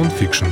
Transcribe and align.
нонфикшн. 0.00 0.46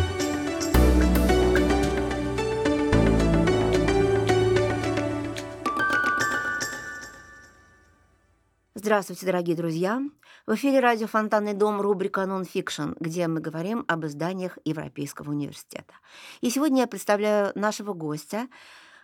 Здравствуйте, 8.75 9.25
дорогие 9.25 9.57
друзья! 9.57 10.03
В 10.47 10.55
эфире 10.55 10.81
радио 10.81 11.07
«Фонтанный 11.07 11.55
дом» 11.55 11.81
рубрика 11.81 12.27
«Нонфикшн», 12.27 12.91
где 13.01 13.27
мы 13.27 13.41
говорим 13.41 13.87
об 13.89 14.05
изданиях 14.05 14.59
Европейского 14.67 15.31
университета. 15.31 15.95
И 16.43 16.51
сегодня 16.51 16.83
я 16.83 16.87
представляю 16.87 17.53
нашего 17.55 17.95
гостя, 17.95 18.49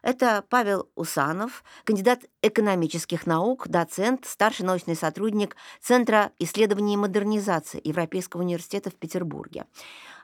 это 0.02 0.44
Павел 0.50 0.90
Усанов, 0.94 1.64
кандидат 1.84 2.20
экономических 2.42 3.26
наук, 3.26 3.66
доцент, 3.68 4.26
старший 4.26 4.66
научный 4.66 4.94
сотрудник 4.94 5.56
Центра 5.80 6.32
исследований 6.38 6.92
и 6.92 6.98
модернизации 6.98 7.80
Европейского 7.82 8.42
университета 8.42 8.90
в 8.90 8.94
Петербурге. 8.96 9.64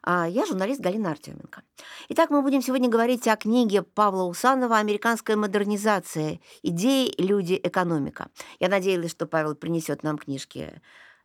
А 0.02 0.28
я 0.28 0.46
журналист 0.46 0.80
Галина 0.80 1.10
Артеменко. 1.10 1.62
Итак, 2.08 2.30
мы 2.30 2.42
будем 2.42 2.62
сегодня 2.62 2.88
говорить 2.88 3.28
о 3.28 3.36
книге 3.36 3.82
Павла 3.82 4.24
Усанова 4.24 4.78
«Американская 4.78 5.36
модернизация. 5.36 6.40
Идеи, 6.62 7.14
люди, 7.18 7.60
экономика». 7.62 8.28
Я 8.58 8.68
надеялась, 8.68 9.10
что 9.10 9.26
Павел 9.26 9.54
принесет 9.54 10.02
нам 10.02 10.16
книжки 10.16 10.80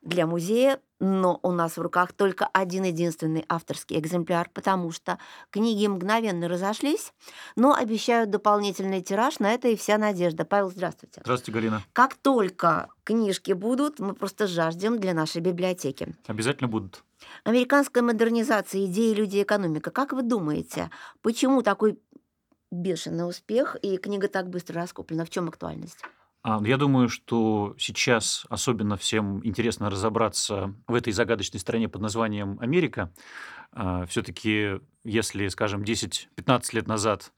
для 0.05 0.27
музея, 0.27 0.79
но 0.99 1.39
у 1.41 1.51
нас 1.51 1.77
в 1.77 1.81
руках 1.81 2.13
только 2.13 2.47
один 2.53 2.83
единственный 2.83 3.43
авторский 3.49 3.97
экземпляр, 3.97 4.49
потому 4.53 4.91
что 4.91 5.17
книги 5.49 5.87
мгновенно 5.87 6.47
разошлись, 6.47 7.11
но 7.55 7.73
обещают 7.73 8.29
дополнительный 8.29 9.01
тираж, 9.01 9.39
на 9.39 9.53
это 9.53 9.67
и 9.67 9.75
вся 9.75 9.97
надежда. 9.97 10.45
Павел, 10.45 10.69
здравствуйте. 10.69 11.21
Здравствуйте, 11.23 11.51
Галина. 11.51 11.83
Как 11.91 12.15
только 12.15 12.89
книжки 13.03 13.53
будут, 13.53 13.99
мы 13.99 14.13
просто 14.13 14.47
жаждем 14.47 14.99
для 14.99 15.13
нашей 15.13 15.41
библиотеки. 15.41 16.15
Обязательно 16.27 16.67
будут. 16.67 17.03
Американская 17.43 18.03
модернизация 18.03 18.85
идеи, 18.85 19.13
люди, 19.13 19.41
экономика. 19.41 19.91
Как 19.91 20.13
вы 20.13 20.23
думаете, 20.23 20.89
почему 21.21 21.61
такой 21.61 21.99
бешеный 22.71 23.27
успех 23.27 23.75
и 23.81 23.97
книга 23.97 24.27
так 24.27 24.49
быстро 24.49 24.81
раскуплена? 24.81 25.25
В 25.25 25.29
чем 25.29 25.47
актуальность? 25.47 25.99
А, 26.47 26.61
я 26.63 26.77
думаю, 26.77 27.09
что 27.09 27.73
сейчас 27.79 28.45
особенно 28.49 28.97
всем 28.97 29.43
интересно 29.43 29.89
разобраться 29.89 30.75
в 30.87 30.93
этой 30.93 31.11
загадочной 31.11 31.59
стране 31.59 31.89
под 31.89 32.01
названием 32.01 32.59
Америка. 32.59 33.11
А, 33.71 34.05
Все-таки, 34.05 34.79
если, 35.03 35.47
скажем, 35.47 35.81
10-15 35.81 36.75
лет 36.75 36.87
назад 36.87 37.31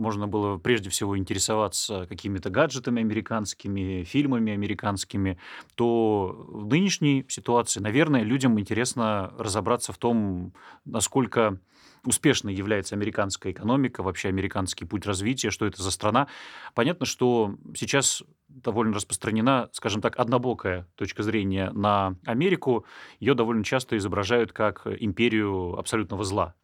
можно 0.00 0.26
было 0.26 0.58
прежде 0.58 0.90
всего 0.90 1.16
интересоваться 1.16 2.06
какими-то 2.08 2.50
гаджетами 2.50 3.00
американскими, 3.00 4.02
фильмами 4.02 4.52
американскими, 4.52 5.38
то 5.76 6.44
в 6.48 6.66
нынешней 6.66 7.24
ситуации, 7.28 7.80
наверное, 7.80 8.22
людям 8.22 8.58
интересно 8.58 9.32
разобраться 9.38 9.92
в 9.92 9.98
том, 9.98 10.52
насколько 10.84 11.60
успешной 12.04 12.54
является 12.54 12.94
американская 12.94 13.52
экономика, 13.52 14.02
вообще 14.02 14.28
американский 14.28 14.84
путь 14.84 15.06
развития, 15.06 15.50
что 15.50 15.66
это 15.66 15.82
за 15.82 15.90
страна. 15.90 16.28
Понятно, 16.74 17.06
что 17.06 17.56
сейчас 17.74 18.22
довольно 18.48 18.94
распространена, 18.94 19.68
скажем 19.72 20.00
так, 20.00 20.18
однобокая 20.18 20.88
точка 20.96 21.22
зрения 21.22 21.70
на 21.70 22.16
Америку. 22.24 22.86
Ее 23.20 23.34
довольно 23.34 23.64
часто 23.64 23.96
изображают 23.96 24.52
как 24.52 24.86
империю 24.86 25.78
абсолютного 25.78 26.24
зла. 26.24 26.54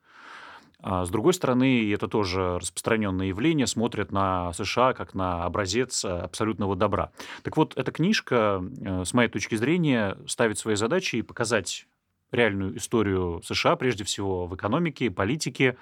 А 0.88 1.04
с 1.04 1.10
другой 1.10 1.34
стороны, 1.34 1.80
и 1.80 1.90
это 1.90 2.06
тоже 2.06 2.60
распространенное 2.60 3.26
явление, 3.26 3.66
смотрят 3.66 4.12
на 4.12 4.52
США 4.52 4.92
как 4.92 5.14
на 5.14 5.44
образец 5.44 6.04
абсолютного 6.04 6.76
добра. 6.76 7.10
Так 7.42 7.56
вот, 7.56 7.76
эта 7.76 7.90
книжка, 7.90 8.62
э, 8.62 9.04
с 9.04 9.12
моей 9.12 9.28
точки 9.28 9.56
зрения, 9.56 10.16
ставит 10.28 10.58
свои 10.58 10.76
задачи 10.76 11.16
и 11.16 11.22
показать 11.22 11.88
реальную 12.30 12.76
историю 12.76 13.42
США, 13.42 13.74
прежде 13.74 14.04
всего 14.04 14.46
в 14.46 14.54
экономике, 14.54 15.10
политике, 15.10 15.76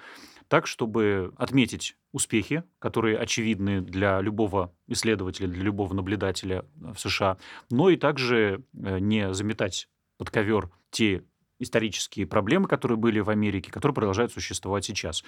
так, 0.47 0.65
чтобы 0.65 1.33
отметить 1.37 1.97
успехи, 2.11 2.63
которые 2.79 3.19
очевидны 3.19 3.81
для 3.81 4.19
любого 4.21 4.73
исследователя, 4.87 5.47
для 5.47 5.61
любого 5.61 5.93
наблюдателя 5.93 6.65
в 6.77 6.97
США, 6.97 7.37
но 7.69 7.91
и 7.91 7.95
также 7.95 8.63
э, 8.73 8.97
не 8.97 9.31
заметать 9.35 9.87
под 10.17 10.31
ковер 10.31 10.71
те 10.89 11.23
исторические 11.59 12.25
проблемы, 12.27 12.67
которые 12.67 12.97
были 12.97 13.19
в 13.19 13.29
Америке, 13.29 13.71
которые 13.71 13.95
продолжают 13.95 14.31
существовать 14.31 14.85
сейчас. 14.85 15.23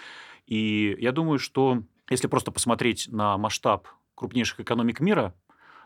И 0.46 0.96
я 1.00 1.12
думаю, 1.12 1.40
что 1.40 1.84
если 2.10 2.28
просто 2.28 2.52
посмотреть 2.52 3.08
на 3.12 3.38
масштаб 3.38 3.88
крупнейших 4.16 4.60
экономик 4.60 5.00
мира, 5.00 5.34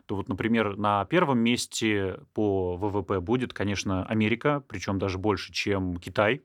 то 0.05 0.15
вот, 0.15 0.27
например, 0.27 0.77
на 0.77 1.05
первом 1.05 1.39
месте 1.39 2.19
по 2.33 2.75
ВВП 2.75 3.19
будет, 3.19 3.53
конечно, 3.53 4.05
Америка, 4.05 4.63
причем 4.67 4.99
даже 4.99 5.17
больше, 5.17 5.53
чем 5.53 5.97
Китай. 5.97 6.41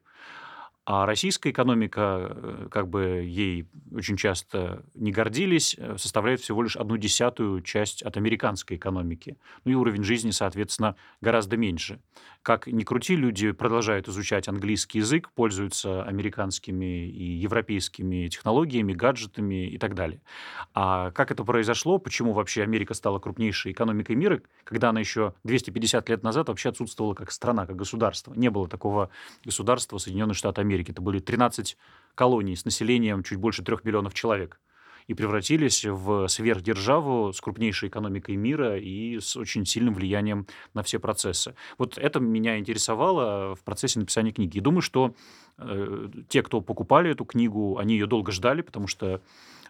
А 0.88 1.04
российская 1.04 1.50
экономика, 1.50 2.30
э, 2.30 2.68
как 2.70 2.88
бы 2.88 3.24
ей 3.26 3.68
очень 3.92 4.16
часто 4.16 4.84
не 4.94 5.10
гордились, 5.10 5.74
э, 5.76 5.96
составляет 5.98 6.40
всего 6.40 6.62
лишь 6.62 6.76
одну 6.76 6.96
десятую 6.96 7.60
часть 7.62 8.04
от 8.04 8.16
американской 8.16 8.76
экономики. 8.76 9.36
Ну 9.64 9.72
и 9.72 9.74
уровень 9.74 10.04
жизни, 10.04 10.30
соответственно, 10.30 10.94
гораздо 11.20 11.56
меньше. 11.56 12.00
Как 12.42 12.68
ни 12.68 12.84
крути, 12.84 13.16
люди 13.16 13.50
продолжают 13.50 14.06
изучать 14.06 14.46
английский 14.46 14.98
язык, 14.98 15.32
пользуются 15.34 16.04
американскими 16.04 17.08
и 17.08 17.32
европейскими 17.32 18.28
технологиями, 18.28 18.92
гаджетами 18.92 19.66
и 19.66 19.78
так 19.78 19.96
далее. 19.96 20.20
А 20.72 21.10
как 21.10 21.32
это 21.32 21.42
произошло, 21.42 21.98
почему 21.98 22.32
вообще 22.32 22.62
Америка 22.62 22.94
стала 22.94 23.18
крупнейшей 23.18 23.72
экономикой 23.72 24.14
мира, 24.14 24.40
когда 24.62 24.90
она 24.90 25.00
еще 25.00 25.34
250 25.42 26.08
лет 26.08 26.22
назад 26.22 26.46
вообще 26.46 26.68
отсутствовала 26.68 27.14
как 27.14 27.32
страна, 27.32 27.66
как 27.66 27.74
государство? 27.74 28.32
Не 28.34 28.50
было 28.50 28.68
такого 28.68 29.10
государства 29.44 29.98
Соединенных 29.98 30.36
Штатов 30.36 30.62
Америки 30.62 30.75
Америки. 30.76 30.90
Это 30.90 31.02
были 31.02 31.18
13 31.18 31.76
колоний 32.14 32.56
с 32.56 32.64
населением 32.64 33.22
чуть 33.22 33.38
больше 33.38 33.62
трех 33.62 33.84
миллионов 33.84 34.14
человек 34.14 34.60
и 35.06 35.14
превратились 35.14 35.84
в 35.84 36.26
сверхдержаву 36.26 37.32
с 37.32 37.40
крупнейшей 37.40 37.88
экономикой 37.88 38.34
мира 38.34 38.76
и 38.76 39.20
с 39.20 39.36
очень 39.36 39.64
сильным 39.64 39.94
влиянием 39.94 40.46
на 40.74 40.82
все 40.82 40.98
процессы. 40.98 41.54
Вот 41.78 41.96
это 41.96 42.18
меня 42.18 42.58
интересовало 42.58 43.54
в 43.54 43.62
процессе 43.62 44.00
написания 44.00 44.32
книги. 44.32 44.58
И 44.58 44.60
думаю, 44.60 44.82
что 44.82 45.14
э, 45.58 46.08
те, 46.28 46.42
кто 46.42 46.60
покупали 46.60 47.12
эту 47.12 47.24
книгу, 47.24 47.78
они 47.78 47.94
ее 47.94 48.06
долго 48.06 48.32
ждали, 48.32 48.62
потому 48.62 48.88
что 48.88 49.20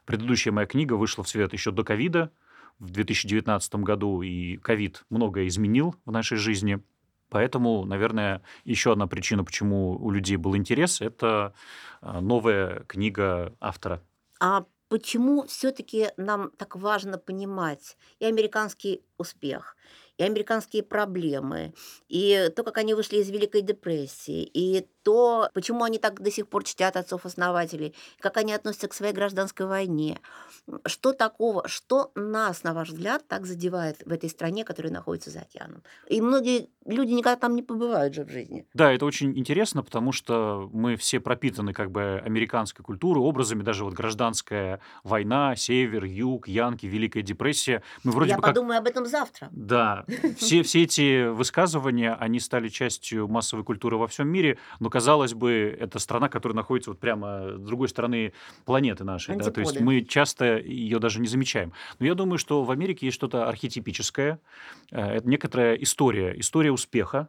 предыдущая 0.07 0.55
моя 0.55 0.67
книга 0.67 0.95
вышла 0.95 1.23
в 1.23 1.29
свет 1.29 1.53
еще 1.53 1.71
до 1.71 1.85
ковида 1.85 2.31
в 2.79 2.91
2019 2.91 3.75
году, 3.77 4.23
и 4.23 4.57
ковид 4.57 5.05
многое 5.11 5.49
изменил 5.49 5.95
в 6.07 6.13
нашей 6.13 6.39
жизни– 6.39 6.81
Поэтому, 7.29 7.85
наверное, 7.85 8.43
еще 8.65 8.93
одна 8.93 9.07
причина, 9.07 9.45
почему 9.45 9.93
у 9.93 10.11
людей 10.11 10.37
был 10.37 10.57
интерес, 10.57 11.01
это 11.01 11.55
а, 12.01 12.21
новая 12.21 12.85
книга 12.85 13.55
автора. 13.61 14.03
А 14.41 14.65
почему 14.89 15.47
все-таки 15.47 16.09
нам 16.17 16.51
так 16.51 16.77
важно 16.77 17.19
понимать 17.19 17.97
и 18.19 18.25
американский 18.27 19.03
успех, 19.19 19.77
и 20.19 20.25
американские 20.25 20.83
проблемы, 20.83 21.75
и 22.09 22.51
то, 22.55 22.65
как 22.65 22.79
они 22.79 22.95
вышли 22.95 23.19
из 23.19 23.31
Великой 23.31 23.63
депрессии, 23.63 24.43
и 24.43 24.87
то, 25.03 25.51
почему 25.55 25.85
они 25.85 25.99
так 25.99 26.21
до 26.21 26.31
сих 26.31 26.49
пор 26.49 26.65
чтят 26.65 26.97
отцов-основателей, 26.97 27.95
как 28.19 28.37
они 28.39 28.53
относятся 28.53 28.89
к 28.89 28.95
своей 28.95 29.13
гражданской 29.13 29.67
войне. 29.67 30.19
Что 30.85 31.13
такого, 31.13 31.69
что 31.69 32.11
нас, 32.17 32.65
на 32.65 32.75
ваш 32.75 32.89
взгляд, 32.89 33.23
так 33.29 33.47
задевает 33.47 34.03
в 34.05 34.11
этой 34.11 34.29
стране, 34.29 34.65
которая 34.65 34.93
находится 34.93 35.31
за 35.31 35.41
океаном? 35.41 35.85
И 36.09 36.21
многие 36.21 36.71
люди 36.85 37.13
никогда 37.13 37.37
там 37.37 37.55
не 37.55 37.63
побывают 37.63 38.15
же 38.15 38.25
в 38.25 38.31
жизни. 38.31 38.67
Да, 38.75 38.93
это 38.93 39.05
очень 39.05 39.39
интересно, 39.39 39.85
потому 39.85 40.11
что 40.11 40.69
мы 40.73 40.97
все 40.97 41.21
пропитаны 41.21 41.73
как 41.73 41.93
бы 41.93 42.21
американской 42.25 42.85
культурой, 42.85 43.23
образами, 43.23 43.63
даже 43.63 43.85
вот 43.85 43.95
гражданская 43.95 44.81
война, 45.05 45.55
север, 45.55 46.05
юг, 46.05 46.49
янки, 46.49 46.87
Великая 46.87 47.23
депрессия. 47.23 47.83
Мы 48.03 48.11
вроде 48.11 48.31
Я 48.31 48.37
бы 48.37 48.43
подумаю 48.43 48.81
как... 48.81 48.81
об 48.81 48.89
этом 48.89 49.07
завтра. 49.07 49.49
Да, 49.53 50.05
все, 50.37 50.63
все 50.63 50.83
эти 50.83 51.29
высказывания, 51.29 52.15
они 52.15 52.41
стали 52.41 52.69
частью 52.69 53.29
массовой 53.29 53.65
культуры 53.65 53.97
во 53.97 54.07
всем 54.07 54.29
мире, 54.29 54.59
но 54.81 54.91
казалось 54.91 55.35
бы, 55.35 55.77
это 55.79 55.99
страна, 55.99 56.29
которая 56.29 56.57
находится 56.57 56.91
вот 56.91 57.01
прямо 57.01 57.57
с 57.57 57.61
другой 57.61 57.89
стороны 57.89 58.33
планеты 58.65 59.05
нашей. 59.05 59.37
Да? 59.37 59.51
То 59.51 59.61
есть 59.61 59.81
мы 59.81 60.03
часто 60.03 60.59
ее 60.59 60.99
даже 60.99 61.21
не 61.21 61.29
замечаем. 61.29 61.73
Но 61.99 62.07
я 62.07 62.15
думаю, 62.15 62.39
что 62.39 62.63
в 62.65 62.71
Америке 62.71 63.07
есть 63.07 63.17
что-то 63.17 63.49
архетипическое, 63.49 64.41
э, 64.91 65.01
это 65.01 65.29
некоторая 65.29 65.75
история, 65.75 66.39
история 66.39 66.73
успеха, 66.73 67.29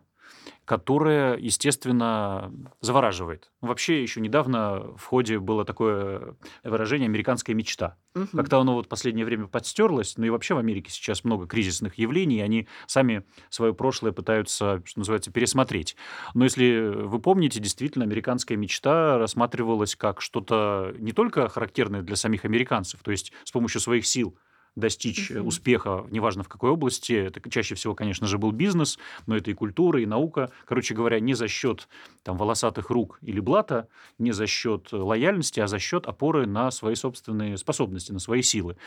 которая, 0.65 1.37
естественно, 1.37 2.51
завораживает. 2.81 3.51
Вообще, 3.61 4.01
еще 4.01 4.19
недавно 4.19 4.93
в 4.97 5.05
ходе 5.05 5.39
было 5.39 5.63
такое 5.63 6.35
выражение 6.63 7.07
«американская 7.07 7.55
мечта». 7.55 7.97
Угу. 8.15 8.27
Как-то 8.33 8.59
оно 8.59 8.73
вот 8.73 8.87
в 8.87 8.89
последнее 8.89 9.25
время 9.25 9.47
подстерлось, 9.47 10.17
но 10.17 10.25
и 10.25 10.29
вообще 10.29 10.55
в 10.55 10.57
Америке 10.57 10.91
сейчас 10.91 11.23
много 11.23 11.47
кризисных 11.47 11.97
явлений, 11.97 12.39
и 12.39 12.41
они 12.41 12.67
сами 12.85 13.23
свое 13.49 13.73
прошлое 13.73 14.11
пытаются, 14.11 14.81
что 14.85 14.99
называется, 14.99 15.31
пересмотреть. 15.31 15.95
Но 16.33 16.43
если 16.43 16.79
вы 16.79 17.19
помните, 17.19 17.59
действительно, 17.59 18.05
американская 18.05 18.57
мечта 18.57 19.17
рассматривалась 19.17 19.95
как 19.95 20.21
что-то 20.21 20.93
не 20.97 21.13
только 21.13 21.47
характерное 21.47 22.01
для 22.01 22.15
самих 22.15 22.43
американцев, 22.43 22.99
то 23.01 23.11
есть 23.11 23.31
с 23.43 23.51
помощью 23.51 23.79
своих 23.79 24.05
сил 24.05 24.37
достичь 24.77 25.31
угу. 25.31 25.47
успеха, 25.47 26.05
неважно 26.11 26.43
в 26.43 26.47
какой 26.47 26.69
области. 26.69 27.13
Это 27.13 27.49
чаще 27.49 27.75
всего, 27.75 27.95
конечно 27.95 28.27
же, 28.27 28.37
был 28.37 28.51
бизнес, 28.51 28.97
но 29.25 29.35
это 29.35 29.51
и 29.51 29.53
культура, 29.53 30.01
и 30.01 30.05
наука. 30.05 30.51
Короче 30.65 30.93
говоря, 30.93 31.19
не 31.19 31.33
за 31.33 31.47
счет 31.47 31.89
там, 32.23 32.37
волосатых 32.37 32.89
рук 32.89 33.17
или 33.21 33.39
блата, 33.39 33.89
не 34.19 34.31
за 34.31 34.47
счет 34.47 34.89
лояльности, 34.91 35.59
а 35.59 35.67
за 35.67 35.79
счет 35.79 36.05
опоры 36.05 36.45
на 36.45 36.71
свои 36.71 36.95
собственные 36.95 37.57
способности, 37.57 38.11
на 38.11 38.19
свои 38.19 38.41
силы. 38.43 38.77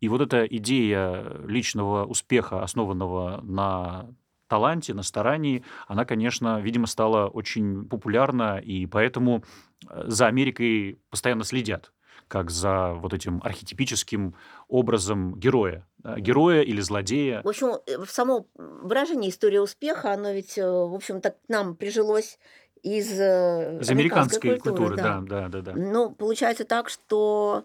И 0.00 0.08
вот 0.08 0.20
эта 0.20 0.44
идея 0.44 1.40
личного 1.46 2.04
успеха, 2.04 2.62
основанного 2.62 3.40
на 3.42 4.10
таланте, 4.48 4.94
на 4.94 5.02
старании, 5.02 5.62
она, 5.86 6.04
конечно, 6.04 6.60
видимо, 6.60 6.86
стала 6.86 7.28
очень 7.28 7.84
популярна, 7.84 8.58
и 8.58 8.86
поэтому 8.86 9.44
э, 9.88 10.04
за 10.06 10.26
Америкой 10.26 10.98
постоянно 11.10 11.44
следят 11.44 11.92
как 12.26 12.50
за 12.50 12.94
вот 12.94 13.14
этим 13.14 13.40
архетипическим 13.44 14.34
образом 14.68 15.38
героя. 15.38 15.86
Героя 16.16 16.62
или 16.62 16.80
злодея. 16.80 17.42
В 17.42 17.48
общем, 17.48 17.78
э, 17.86 18.04
само 18.08 18.46
выражение 18.54 19.30
«история 19.30 19.60
успеха», 19.60 20.12
оно 20.12 20.32
ведь, 20.32 20.56
э, 20.58 20.66
в 20.66 20.94
общем-то, 20.94 21.30
к 21.30 21.36
нам 21.48 21.76
прижилось 21.76 22.38
из, 22.82 23.12
из 23.12 23.18
американской, 23.18 23.92
американской 23.92 24.50
культуры. 24.58 24.96
культуры 24.96 24.96
да. 24.96 25.20
да, 25.20 25.48
да, 25.48 25.60
да, 25.60 25.72
да. 25.72 25.72
Ну, 25.74 26.10
получается 26.10 26.64
так, 26.64 26.88
что 26.88 27.64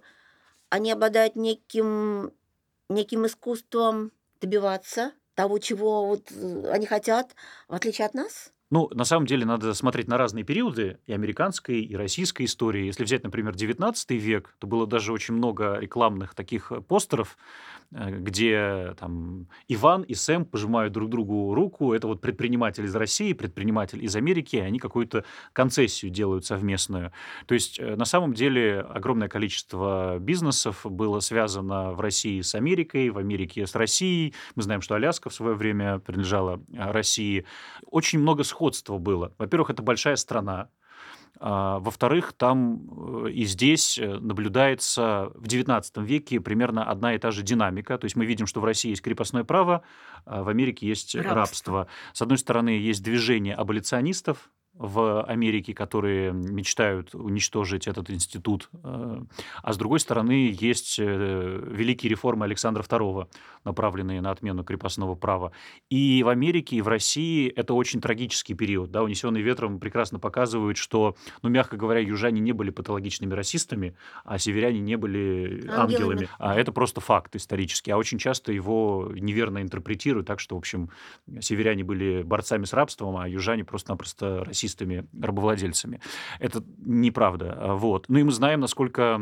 они 0.69 0.91
обладают 0.91 1.35
неким, 1.35 2.31
неким 2.89 3.25
искусством 3.25 4.11
добиваться 4.41 5.11
того, 5.35 5.59
чего 5.59 6.07
вот 6.07 6.31
э, 6.31 6.69
они 6.71 6.85
хотят, 6.85 7.35
в 7.67 7.73
отличие 7.73 8.05
от 8.07 8.13
нас? 8.13 8.52
Ну, 8.73 8.89
на 8.91 9.03
самом 9.03 9.27
деле, 9.27 9.45
надо 9.45 9.75
смотреть 9.75 10.07
на 10.07 10.17
разные 10.17 10.43
периоды 10.43 10.97
и 11.05 11.13
американской, 11.13 11.81
и 11.81 11.95
российской 11.95 12.45
истории. 12.45 12.87
Если 12.87 13.03
взять, 13.03 13.23
например, 13.23 13.53
19 13.53 14.09
век, 14.13 14.55
то 14.57 14.65
было 14.65 14.87
даже 14.87 15.13
очень 15.13 15.35
много 15.35 15.77
рекламных 15.77 16.33
таких 16.33 16.71
постеров, 16.87 17.37
Э, 17.93 18.09
где 18.09 18.95
там 18.99 19.47
Иван 19.67 20.01
и 20.03 20.13
Сэм 20.13 20.45
пожимают 20.45 20.93
друг 20.93 21.09
другу 21.09 21.53
руку. 21.53 21.93
Это 21.93 22.07
вот 22.07 22.21
предприниматель 22.21 22.85
из 22.85 22.95
России, 22.95 23.33
предприниматель 23.33 24.03
из 24.03 24.15
Америки, 24.15 24.55
они 24.57 24.79
какую-то 24.79 25.25
концессию 25.53 26.11
делают 26.11 26.45
совместную. 26.45 27.11
То 27.45 27.53
есть 27.53 27.79
э, 27.79 27.95
на 27.95 28.05
самом 28.05 28.33
деле 28.33 28.81
огромное 28.81 29.27
количество 29.27 30.17
бизнесов 30.19 30.85
было 30.85 31.19
связано 31.19 31.91
в 31.93 32.01
России 32.01 32.41
с 32.41 32.55
Америкой, 32.55 33.09
в 33.09 33.17
Америке 33.17 33.67
с 33.67 33.75
Россией. 33.75 34.33
Мы 34.55 34.63
знаем, 34.63 34.81
что 34.81 34.95
Аляска 34.95 35.29
в 35.29 35.33
свое 35.33 35.55
время 35.55 35.99
принадлежала 35.99 36.61
э, 36.71 36.91
России. 36.91 37.45
Очень 37.85 38.19
много 38.19 38.43
сходства 38.63 38.97
было. 38.97 39.33
Во-первых, 39.37 39.69
это 39.71 39.83
большая 39.83 40.15
страна, 40.15 40.69
а, 41.39 41.79
во-вторых, 41.79 42.33
там 42.33 43.25
э, 43.25 43.31
и 43.31 43.43
здесь 43.45 43.97
э, 43.97 44.19
наблюдается 44.19 45.31
в 45.35 45.47
XIX 45.47 45.83
веке 46.05 46.39
примерно 46.39 46.85
одна 46.85 47.15
и 47.15 47.17
та 47.17 47.31
же 47.31 47.41
динамика. 47.41 47.97
То 47.97 48.05
есть 48.05 48.15
мы 48.15 48.25
видим, 48.25 48.47
что 48.47 48.61
в 48.61 48.65
России 48.65 48.91
есть 48.91 49.01
крепостное 49.01 49.43
право, 49.43 49.81
а 50.25 50.43
в 50.43 50.49
Америке 50.49 50.87
есть 50.87 51.15
рабство. 51.15 51.35
рабство. 51.35 51.87
С 52.13 52.21
одной 52.21 52.37
стороны, 52.37 52.69
есть 52.69 53.03
движение 53.03 53.55
аболиционистов, 53.55 54.51
в 54.75 55.21
Америке, 55.23 55.73
которые 55.73 56.33
мечтают 56.33 57.13
уничтожить 57.13 57.87
этот 57.87 58.09
институт. 58.09 58.69
Э, 58.83 59.21
а 59.61 59.73
с 59.73 59.77
другой 59.77 59.99
стороны, 59.99 60.55
есть 60.59 60.97
э, 60.97 61.63
великие 61.71 62.09
реформы 62.09 62.45
Александра 62.45 62.81
II, 62.81 63.27
направленные 63.65 64.19
на 64.21 64.31
отмену 64.31 64.63
крепостного 64.63 65.13
права. 65.13 65.51
И 65.89 66.23
в 66.23 66.29
Америке, 66.29 66.77
и 66.77 66.81
в 66.81 66.87
России 66.87 67.49
это 67.49 67.75
очень 67.75 68.01
трагический 68.01 68.55
период. 68.55 68.89
Да? 68.89 69.03
«Унесенные 69.03 69.43
ветром» 69.43 69.79
прекрасно 69.79 70.17
показывают, 70.17 70.77
что, 70.77 71.15
ну, 71.43 71.49
мягко 71.49 71.77
говоря, 71.77 71.99
южане 71.99 72.41
не 72.41 72.51
были 72.51 72.71
патологичными 72.71 73.33
расистами, 73.33 73.95
а 74.25 74.39
северяне 74.39 74.79
не 74.79 74.95
были 74.95 75.67
ангелами. 75.69 75.93
ангелами. 75.93 76.29
А 76.39 76.55
это 76.55 76.71
просто 76.71 76.99
факт 76.99 77.35
исторический. 77.35 77.91
А 77.91 77.97
очень 77.97 78.17
часто 78.17 78.51
его 78.51 79.11
неверно 79.13 79.61
интерпретируют, 79.61 80.25
так 80.25 80.39
что, 80.39 80.55
в 80.55 80.57
общем, 80.57 80.89
северяне 81.41 81.83
были 81.83 82.23
борцами 82.23 82.65
с 82.65 82.73
рабством, 82.73 83.17
а 83.17 83.29
южане 83.29 83.63
просто-напросто 83.63 84.43
расистами 84.45 84.62
расистами, 84.63 85.05
рабовладельцами. 85.21 85.99
Это 86.39 86.63
неправда. 86.85 87.75
Вот. 87.75 88.05
Ну 88.07 88.19
и 88.19 88.23
мы 88.23 88.31
знаем, 88.31 88.59
насколько 88.59 89.19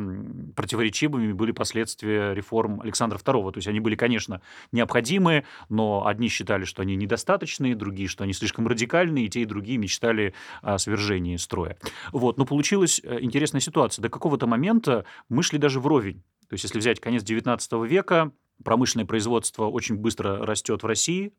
противоречивыми 0.55 1.33
были 1.33 1.51
последствия 1.51 2.33
реформ 2.33 2.81
Александра 2.81 3.17
II. 3.17 3.51
То 3.51 3.57
есть 3.57 3.67
они 3.67 3.79
были, 3.79 3.95
конечно, 3.95 4.41
необходимы, 4.71 5.43
но 5.69 6.05
одни 6.05 6.29
считали, 6.29 6.65
что 6.65 6.81
они 6.81 6.95
недостаточные, 6.95 7.75
другие, 7.75 8.07
что 8.07 8.23
они 8.23 8.33
слишком 8.33 8.67
радикальные, 8.67 9.25
и 9.25 9.29
те, 9.29 9.41
и 9.41 9.45
другие 9.45 9.77
мечтали 9.77 10.33
о 10.61 10.77
свержении 10.77 11.37
строя. 11.37 11.77
Вот. 12.11 12.37
Но 12.37 12.45
получилась 12.45 13.01
э, 13.03 13.19
интересная 13.21 13.61
ситуация. 13.61 14.03
До 14.03 14.09
какого-то 14.09 14.47
момента 14.47 15.05
мы 15.29 15.43
шли 15.43 15.57
даже 15.57 15.79
вровень. 15.79 16.23
То 16.49 16.55
есть 16.55 16.65
если 16.65 16.79
взять 16.79 16.99
конец 16.99 17.23
XIX 17.23 17.87
века, 17.87 18.31
Промышленное 18.63 19.05
производство 19.05 19.65
очень 19.65 19.95
быстро 19.95 20.45
растет 20.45 20.83
в 20.83 20.85
России. 20.85 21.33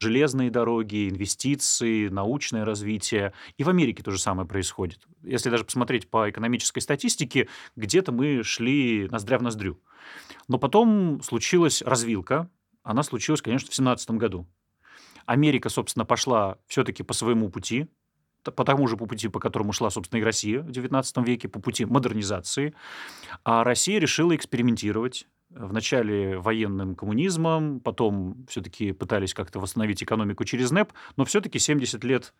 Железные 0.00 0.50
дороги, 0.50 1.08
инвестиции, 1.08 2.08
научное 2.08 2.64
развитие. 2.64 3.32
И 3.56 3.64
в 3.64 3.68
Америке 3.68 4.02
то 4.02 4.10
же 4.10 4.18
самое 4.18 4.46
происходит. 4.46 5.06
Если 5.22 5.50
даже 5.50 5.64
посмотреть 5.64 6.08
по 6.10 6.30
экономической 6.30 6.80
статистике, 6.80 7.48
где-то 7.76 8.12
мы 8.12 8.42
шли 8.42 9.08
ноздря 9.10 9.38
в 9.38 9.42
ноздрю. 9.42 9.80
Но 10.46 10.58
потом 10.58 11.20
случилась 11.22 11.82
развилка. 11.82 12.50
Она 12.82 13.02
случилась, 13.02 13.42
конечно, 13.42 13.66
в 13.66 13.70
2017 13.70 14.10
году. 14.12 14.46
Америка, 15.26 15.68
собственно, 15.68 16.06
пошла 16.06 16.56
все-таки 16.68 17.02
по 17.02 17.12
своему 17.12 17.50
пути, 17.50 17.88
по 18.42 18.64
тому 18.64 18.86
же 18.86 18.96
по 18.96 19.06
пути, 19.06 19.28
по 19.28 19.40
которому 19.40 19.72
шла, 19.72 19.90
собственно, 19.90 20.20
и 20.20 20.24
Россия 20.24 20.60
в 20.62 20.70
XIX 20.70 21.24
веке, 21.24 21.48
по 21.48 21.60
пути 21.60 21.84
модернизации. 21.84 22.74
А 23.44 23.64
Россия 23.64 24.00
решила 24.00 24.34
экспериментировать, 24.34 25.26
вначале 25.50 26.38
военным 26.38 26.94
коммунизмом, 26.94 27.80
потом 27.80 28.46
все-таки 28.48 28.92
пытались 28.92 29.34
как-то 29.34 29.60
восстановить 29.60 30.02
экономику 30.02 30.44
через 30.44 30.70
НЭП, 30.70 30.92
но 31.16 31.24
все-таки 31.24 31.58
70 31.58 32.04
лет 32.04 32.34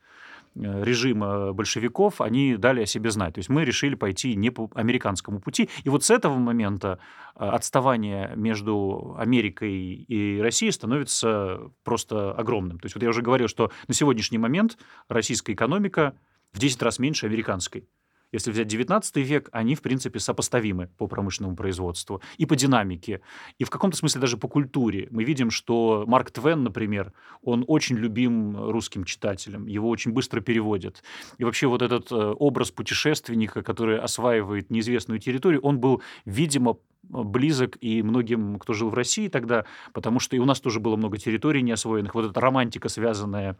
режима 0.54 1.52
большевиков, 1.52 2.20
они 2.20 2.56
дали 2.56 2.82
о 2.82 2.86
себе 2.86 3.10
знать. 3.10 3.34
То 3.34 3.38
есть 3.38 3.48
мы 3.48 3.64
решили 3.64 3.94
пойти 3.94 4.34
не 4.34 4.50
по 4.50 4.70
американскому 4.74 5.40
пути. 5.40 5.68
И 5.84 5.88
вот 5.88 6.04
с 6.04 6.10
этого 6.10 6.34
момента 6.34 6.98
э, 7.34 7.44
отставание 7.44 8.32
между 8.36 9.16
Америкой 9.18 9.72
и 9.72 10.40
Россией 10.40 10.72
становится 10.72 11.60
просто 11.84 12.32
огромным. 12.32 12.78
То 12.78 12.86
есть 12.86 12.94
вот 12.94 13.02
я 13.02 13.10
уже 13.10 13.22
говорил, 13.22 13.48
что 13.48 13.70
на 13.86 13.94
сегодняшний 13.94 14.38
момент 14.38 14.78
российская 15.08 15.52
экономика 15.52 16.14
в 16.52 16.58
10 16.58 16.82
раз 16.82 16.98
меньше 16.98 17.26
американской. 17.26 17.88
Если 18.32 18.50
взять 18.50 18.66
19 18.66 19.16
век, 19.16 19.48
они, 19.52 19.74
в 19.74 19.82
принципе, 19.82 20.18
сопоставимы 20.18 20.88
по 20.98 21.06
промышленному 21.06 21.56
производству 21.56 22.20
и 22.36 22.46
по 22.46 22.56
динамике, 22.56 23.20
и 23.58 23.64
в 23.64 23.70
каком-то 23.70 23.96
смысле 23.96 24.20
даже 24.20 24.36
по 24.36 24.48
культуре. 24.48 25.08
Мы 25.10 25.24
видим, 25.24 25.50
что 25.50 26.04
Марк 26.06 26.30
Твен, 26.30 26.62
например, 26.62 27.12
он 27.42 27.64
очень 27.66 27.96
любим 27.96 28.70
русским 28.70 29.04
читателям, 29.04 29.66
его 29.66 29.88
очень 29.88 30.12
быстро 30.12 30.40
переводят. 30.40 31.02
И 31.38 31.44
вообще 31.44 31.66
вот 31.66 31.82
этот 31.82 32.12
э, 32.12 32.14
образ 32.14 32.70
путешественника, 32.70 33.62
который 33.62 33.98
осваивает 33.98 34.70
неизвестную 34.70 35.20
территорию, 35.20 35.60
он 35.62 35.78
был, 35.78 36.02
видимо, 36.24 36.76
близок 37.02 37.78
и 37.80 38.02
многим, 38.02 38.58
кто 38.58 38.74
жил 38.74 38.90
в 38.90 38.94
России 38.94 39.28
тогда, 39.28 39.64
потому 39.92 40.20
что 40.20 40.36
и 40.36 40.38
у 40.38 40.44
нас 40.44 40.60
тоже 40.60 40.80
было 40.80 40.96
много 40.96 41.16
территорий 41.16 41.62
неосвоенных. 41.62 42.14
Вот 42.14 42.30
эта 42.30 42.40
романтика, 42.40 42.88
связанная 42.88 43.56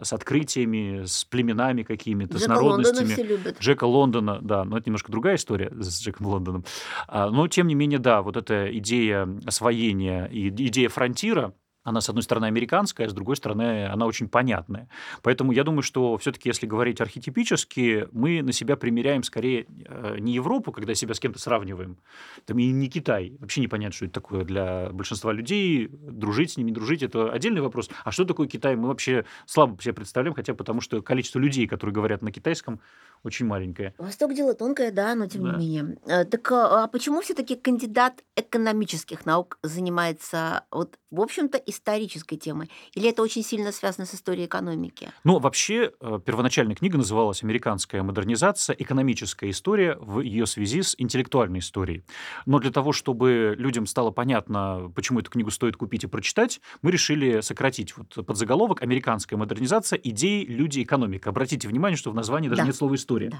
с 0.00 0.12
открытиями, 0.12 1.04
с 1.04 1.24
племенами 1.24 1.82
какими-то, 1.82 2.38
с 2.38 2.46
народностями. 2.46 2.98
Лондона 2.98 3.14
все 3.14 3.22
любят. 3.22 3.60
Джека 3.60 3.84
Лондона, 3.84 4.40
да, 4.42 4.64
но 4.64 4.76
это 4.76 4.88
немножко 4.88 5.12
другая 5.12 5.36
история 5.36 5.70
с 5.78 6.02
Джеком 6.02 6.26
Лондоном. 6.26 6.64
А, 7.06 7.30
но, 7.30 7.46
тем 7.48 7.66
не 7.66 7.74
менее, 7.74 7.98
да, 7.98 8.22
вот 8.22 8.36
эта 8.36 8.76
идея 8.78 9.28
освоения 9.46 10.26
и 10.26 10.48
идея 10.48 10.88
фронтира, 10.88 11.54
она, 11.84 12.00
с 12.00 12.08
одной 12.08 12.22
стороны, 12.22 12.46
американская, 12.46 13.06
а 13.06 13.10
с 13.10 13.12
другой 13.12 13.36
стороны, 13.36 13.86
она 13.86 14.06
очень 14.06 14.28
понятная. 14.28 14.88
Поэтому 15.22 15.52
я 15.52 15.64
думаю, 15.64 15.82
что 15.82 16.16
все-таки, 16.16 16.48
если 16.48 16.66
говорить 16.66 17.00
архетипически, 17.00 18.08
мы 18.12 18.42
на 18.42 18.52
себя 18.52 18.76
примеряем 18.76 19.22
скорее 19.22 19.66
э, 19.84 20.16
не 20.18 20.32
Европу, 20.32 20.72
когда 20.72 20.94
себя 20.94 21.14
с 21.14 21.20
кем-то 21.20 21.38
сравниваем, 21.38 21.98
там 22.46 22.58
и 22.58 22.70
не 22.72 22.88
Китай. 22.88 23.36
Вообще 23.38 23.60
непонятно, 23.60 23.94
что 23.94 24.06
это 24.06 24.14
такое 24.14 24.44
для 24.44 24.88
большинства 24.90 25.32
людей. 25.32 25.88
Дружить 25.88 26.52
с 26.52 26.56
ними, 26.56 26.70
дружить– 26.70 27.02
это 27.02 27.30
отдельный 27.30 27.60
вопрос. 27.60 27.90
А 28.02 28.10
что 28.10 28.24
такое 28.24 28.48
Китай, 28.48 28.76
мы 28.76 28.88
вообще 28.88 29.26
слабо 29.44 29.80
себе 29.82 29.92
представляем, 29.92 30.34
хотя 30.34 30.54
потому 30.54 30.80
что 30.80 31.02
количество 31.02 31.38
людей, 31.38 31.66
которые 31.66 31.94
говорят 31.94 32.22
на 32.22 32.32
китайском, 32.32 32.80
очень 33.24 33.46
маленькое. 33.46 33.94
Восток 33.96 34.34
дело 34.34 34.54
тонкое, 34.54 34.92
да, 34.92 35.14
но 35.14 35.26
тем 35.26 35.44
да. 35.44 35.52
не 35.52 35.56
менее. 35.56 35.96
Э, 36.06 36.24
так 36.24 36.52
а, 36.52 36.84
а 36.84 36.88
почему 36.88 37.22
все-таки 37.22 37.56
кандидат 37.56 38.22
экономических 38.36 39.24
наук 39.24 39.58
занимается 39.62 40.64
вот, 40.70 40.98
в 41.10 41.20
общем-то, 41.20 41.56
исторической 41.56 42.36
темой? 42.36 42.70
Или 42.92 43.08
это 43.08 43.22
очень 43.22 43.42
сильно 43.42 43.72
связано 43.72 44.06
с 44.06 44.14
историей 44.14 44.44
экономики? 44.44 45.10
Ну, 45.24 45.38
вообще, 45.38 45.92
э, 45.98 46.20
первоначальная 46.24 46.76
книга 46.76 46.98
называлась 46.98 47.42
«Американская 47.42 48.02
модернизация. 48.02 48.76
Экономическая 48.78 49.48
история 49.48 49.96
в 49.98 50.20
ее 50.20 50.46
связи 50.46 50.82
с 50.82 50.94
интеллектуальной 50.98 51.60
историей». 51.60 52.04
Но 52.44 52.58
для 52.58 52.70
того, 52.70 52.92
чтобы 52.92 53.54
людям 53.56 53.86
стало 53.86 54.10
понятно, 54.10 54.92
почему 54.94 55.20
эту 55.20 55.30
книгу 55.30 55.50
стоит 55.50 55.78
купить 55.78 56.04
и 56.04 56.06
прочитать, 56.08 56.60
мы 56.82 56.90
решили 56.90 57.40
сократить 57.40 57.96
вот 57.96 58.26
подзаголовок 58.26 58.82
«Американская 58.82 59.38
модернизация. 59.38 59.98
Идеи, 60.02 60.44
люди, 60.44 60.82
экономика». 60.82 61.30
Обратите 61.30 61.68
внимание, 61.68 61.96
что 61.96 62.10
в 62.10 62.14
названии 62.14 62.50
даже 62.50 62.60
да. 62.60 62.66
нет 62.66 62.76
слова 62.76 62.94
«история» 62.94 63.13
история. 63.14 63.30
Да. 63.30 63.38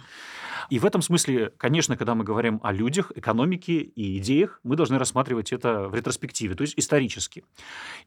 И 0.71 0.79
в 0.79 0.87
этом 0.87 1.03
смысле, 1.03 1.53
конечно, 1.59 1.97
когда 1.97 2.15
мы 2.15 2.25
говорим 2.25 2.59
о 2.63 2.73
людях, 2.73 3.13
экономике 3.15 3.81
и 3.81 4.19
идеях, 4.19 4.61
мы 4.63 4.77
должны 4.77 4.99
рассматривать 4.99 5.53
это 5.53 5.89
в 5.89 5.95
ретроспективе, 5.95 6.55
то 6.55 6.63
есть 6.63 6.75
исторически. 6.79 7.45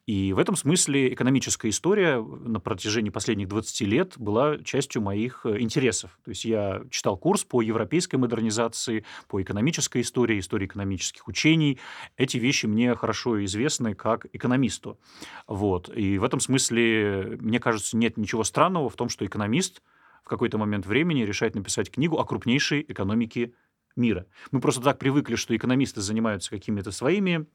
И 0.07 0.33
в 0.33 0.39
этом 0.39 0.55
смысле 0.55 1.13
экономическая 1.13 1.69
история 1.69 2.19
на 2.19 2.59
протяжении 2.59 3.12
последних 3.12 3.47
20 3.47 3.81
лет 3.81 4.13
была 4.17 4.57
частью 4.63 5.03
моих 5.03 5.41
э, 5.45 5.59
интересов. 5.59 6.17
То 6.25 6.29
есть 6.29 6.45
я 6.45 6.81
читал 6.89 7.15
курс 7.15 7.43
по 7.43 7.62
европейской 7.62 8.15
модернизации, 8.15 9.05
по 9.27 9.39
экономической 9.39 10.01
истории, 10.01 10.39
истории 10.39 10.65
экономических 10.65 11.27
учений. 11.27 11.77
Эти 12.15 12.38
вещи 12.38 12.65
мне 12.65 12.95
хорошо 12.95 13.43
известны 13.45 13.93
как 13.93 14.25
экономисту. 14.33 14.97
Вот. 15.45 15.95
И 15.95 16.17
в 16.17 16.24
этом 16.24 16.39
смысле, 16.39 17.38
мне 17.39 17.59
кажется, 17.59 17.97
нет 17.97 18.17
ничего 18.17 18.43
странного 18.43 18.89
в 18.89 18.95
том, 18.95 19.09
что 19.09 19.25
экономист– 19.27 19.83
в 20.27 20.29
какой-то 20.29 20.57
момент 20.57 20.86
времени 20.86 21.22
решает 21.22 21.55
написать 21.55 21.89
книгу 21.89 22.17
о 22.17 22.25
крупнейшей 22.25 22.86
экономике 22.86 23.53
мира. 23.97 24.25
Мы 24.51 24.59
просто 24.61 24.81
так 24.81 24.99
привыкли, 24.99 25.35
что 25.35 25.55
экономисты 25.55 26.01
занимаются 26.01 26.49
какими-то 26.49 26.91
своими 26.91 27.45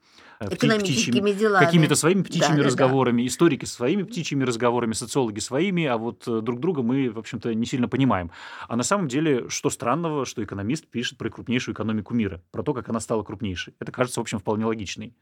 э, 0.40 0.54
экономическими 0.54 1.32
делами. 1.32 1.64
Какими-то 1.64 1.94
своими 1.94 2.22
птичьими 2.22 2.58
да, 2.58 2.64
разговорами, 2.64 3.22
да. 3.22 3.28
историки 3.28 3.64
своими 3.64 4.02
птичьими 4.02 4.44
разговорами, 4.44 4.92
социологи 4.92 5.38
своими, 5.38 5.84
а 5.84 5.96
вот 5.96 6.26
э, 6.26 6.40
друг 6.40 6.60
друга 6.60 6.82
мы, 6.82 7.10
в 7.10 7.18
общем-то, 7.18 7.54
не 7.54 7.66
сильно 7.66 7.88
понимаем. 7.88 8.30
А 8.68 8.76
на 8.76 8.82
самом 8.82 9.08
деле, 9.08 9.48
что 9.48 9.70
странного, 9.70 10.26
что 10.26 10.42
экономист 10.42 10.86
пишет 10.86 11.18
про 11.18 11.30
крупнейшую 11.30 11.74
экономику 11.74 12.14
мира, 12.14 12.42
про 12.50 12.62
то, 12.62 12.74
как 12.74 12.88
она 12.88 13.00
стала 13.00 13.22
крупнейшей. 13.22 13.74
Это 13.78 13.92
кажется, 13.92 14.20
в 14.20 14.22
общем, 14.22 14.38
вполне 14.38 14.66
логичной 14.66 15.14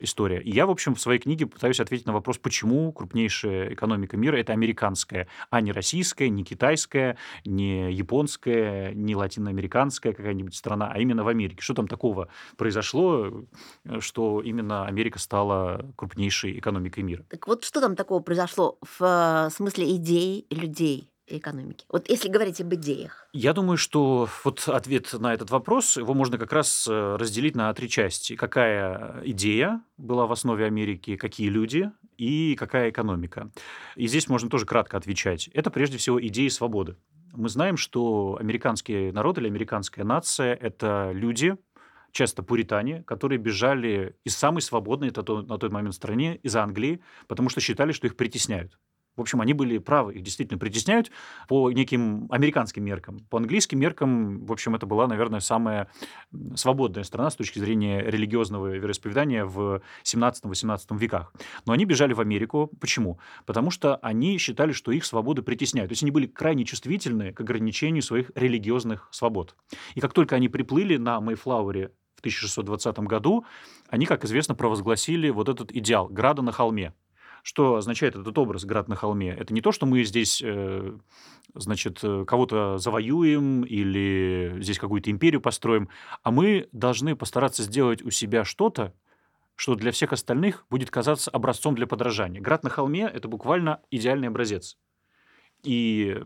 история. 0.00 0.40
И 0.40 0.50
я, 0.50 0.66
в 0.66 0.70
общем, 0.70 0.94
в 0.94 1.00
своей 1.00 1.18
книге 1.18 1.46
пытаюсь 1.46 1.80
ответить 1.80 2.06
на 2.06 2.12
вопрос, 2.12 2.38
почему 2.38 2.92
крупнейшая 2.92 3.72
экономика 3.74 4.16
мира– 4.16 4.36
это 4.38 4.52
американская, 4.52 5.28
а 5.50 5.60
не 5.60 5.72
российская, 5.72 6.28
не 6.28 6.44
китайская, 6.44 7.16
не 7.44 7.92
японская, 7.92 8.92
не 8.94 9.16
латиноамериканская 9.16 10.12
какая-нибудь 10.12 10.54
страна, 10.58 10.90
а 10.92 10.98
именно 10.98 11.24
в 11.24 11.28
Америке. 11.28 11.62
Что 11.62 11.74
там 11.74 11.88
такого 11.88 12.28
произошло, 12.56 13.44
э, 13.84 14.00
что 14.00 14.42
именно 14.42 14.86
Америка 14.86 15.18
стала 15.18 15.84
крупнейшей 15.96 16.58
экономикой 16.58 17.00
мира? 17.04 17.24
Так 17.30 17.46
вот, 17.48 17.64
что 17.64 17.80
там 17.80 17.96
такого 17.96 18.20
произошло 18.20 18.78
в 18.82 19.02
э, 19.02 19.50
смысле 19.50 19.96
идей 19.96 20.46
людей? 20.50 21.10
экономики? 21.30 21.84
Вот 21.88 22.08
если 22.08 22.28
говорить 22.28 22.60
об 22.60 22.74
идеях. 22.74 23.28
Я 23.32 23.52
думаю, 23.52 23.76
что 23.76 24.28
вот 24.44 24.68
ответ 24.68 25.12
на 25.12 25.34
этот 25.34 25.50
вопрос, 25.50 25.96
его 25.96 26.14
можно 26.14 26.38
как 26.38 26.52
раз 26.52 26.86
э, 26.88 27.16
разделить 27.16 27.54
на 27.54 27.72
три 27.74 27.88
части. 27.88 28.36
Какая 28.36 29.20
идея 29.24 29.82
была 29.96 30.26
в 30.26 30.32
основе 30.32 30.64
Америки, 30.64 31.16
какие 31.16 31.48
люди 31.48 31.90
и 32.16 32.56
какая 32.56 32.90
экономика. 32.90 33.50
И 33.96 34.06
здесь 34.08 34.28
можно 34.28 34.48
тоже 34.48 34.66
кратко 34.66 34.96
отвечать. 34.96 35.48
Это 35.48 35.70
прежде 35.70 35.98
всего 35.98 36.24
идеи 36.26 36.48
свободы. 36.48 36.96
Мы 37.38 37.48
знаем, 37.50 37.76
что 37.76 38.36
американский 38.40 39.12
народ 39.12 39.38
или 39.38 39.46
американская 39.46 40.04
нация– 40.04 40.54
это 40.60 41.12
люди, 41.14 41.56
часто 42.10 42.42
пуритане, 42.42 43.04
которые 43.04 43.38
бежали 43.38 44.16
из 44.24 44.36
самой 44.36 44.60
свободной 44.60 45.12
на 45.14 45.22
тот 45.58 45.70
момент 45.70 45.94
стране, 45.94 46.34
из 46.42 46.56
Англии, 46.56 47.00
потому 47.28 47.48
что 47.48 47.60
считали, 47.60 47.92
что 47.92 48.08
их 48.08 48.16
притесняют. 48.16 48.76
В 49.18 49.20
общем, 49.20 49.40
они 49.40 49.52
были 49.52 49.78
правы, 49.78 50.14
их 50.14 50.22
действительно 50.22 50.58
притесняют 50.58 51.10
по 51.48 51.70
неким 51.70 52.26
американским 52.30 52.84
меркам. 52.84 53.18
По 53.30 53.38
английским 53.38 53.78
меркам, 53.78 54.46
в 54.46 54.52
общем, 54.52 54.74
это 54.74 54.86
была, 54.86 55.06
наверное, 55.06 55.40
самая 55.40 55.88
свободная 56.54 57.02
страна 57.02 57.30
с 57.30 57.36
точки 57.36 57.58
зрения 57.58 58.00
религиозного 58.00 58.76
вероисповедания 58.76 59.44
в 59.44 59.82
17-18 60.04 60.96
веках. 60.98 61.32
Но 61.66 61.72
они 61.72 61.84
бежали 61.84 62.12
в 62.12 62.20
Америку. 62.20 62.70
Почему? 62.80 63.18
Потому 63.44 63.70
что 63.70 63.96
они 63.96 64.38
считали, 64.38 64.72
что 64.72 64.92
их 64.92 65.04
свободы 65.04 65.42
притесняют. 65.42 65.88
То 65.88 65.92
есть 65.92 66.02
они 66.02 66.12
были 66.12 66.26
крайне 66.26 66.64
чувствительны 66.64 67.32
к 67.32 67.40
ограничению 67.40 68.02
своих 68.02 68.30
религиозных 68.34 69.08
свобод. 69.10 69.56
И 69.94 70.00
как 70.00 70.12
только 70.12 70.36
они 70.36 70.48
приплыли 70.48 70.96
на 70.96 71.20
Мейфлауэре 71.20 71.90
в 72.14 72.20
1620 72.20 72.98
году, 73.00 73.44
они, 73.88 74.06
как 74.06 74.24
известно, 74.24 74.54
провозгласили 74.54 75.30
вот 75.30 75.48
этот 75.48 75.72
идеал 75.72 76.08
града 76.08 76.42
на 76.42 76.52
холме. 76.52 76.92
Что 77.42 77.76
означает 77.76 78.16
этот 78.16 78.36
образ 78.38 78.64
«Град 78.64 78.88
на 78.88 78.96
холме»? 78.96 79.30
Это 79.30 79.54
не 79.54 79.60
то, 79.60 79.72
что 79.72 79.86
мы 79.86 80.04
здесь, 80.04 80.42
э, 80.44 80.92
значит, 81.54 82.00
э, 82.02 82.24
кого-то 82.26 82.78
завоюем 82.78 83.62
или 83.62 84.56
здесь 84.60 84.78
какую-то 84.78 85.10
империю 85.10 85.40
построим, 85.40 85.88
а 86.22 86.30
мы 86.30 86.68
должны 86.72 87.16
постараться 87.16 87.62
сделать 87.62 88.02
у 88.02 88.10
себя 88.10 88.44
что-то, 88.44 88.94
что 89.54 89.74
для 89.74 89.90
всех 89.90 90.12
остальных 90.12 90.66
будет 90.70 90.90
казаться 90.90 91.30
образцом 91.30 91.74
для 91.74 91.86
подражания. 91.86 92.40
«Град 92.40 92.62
на 92.62 92.70
холме»— 92.70 93.10
это 93.14 93.28
буквально 93.28 93.80
идеальный 93.90 94.28
образец. 94.28 94.76
И 95.64 96.16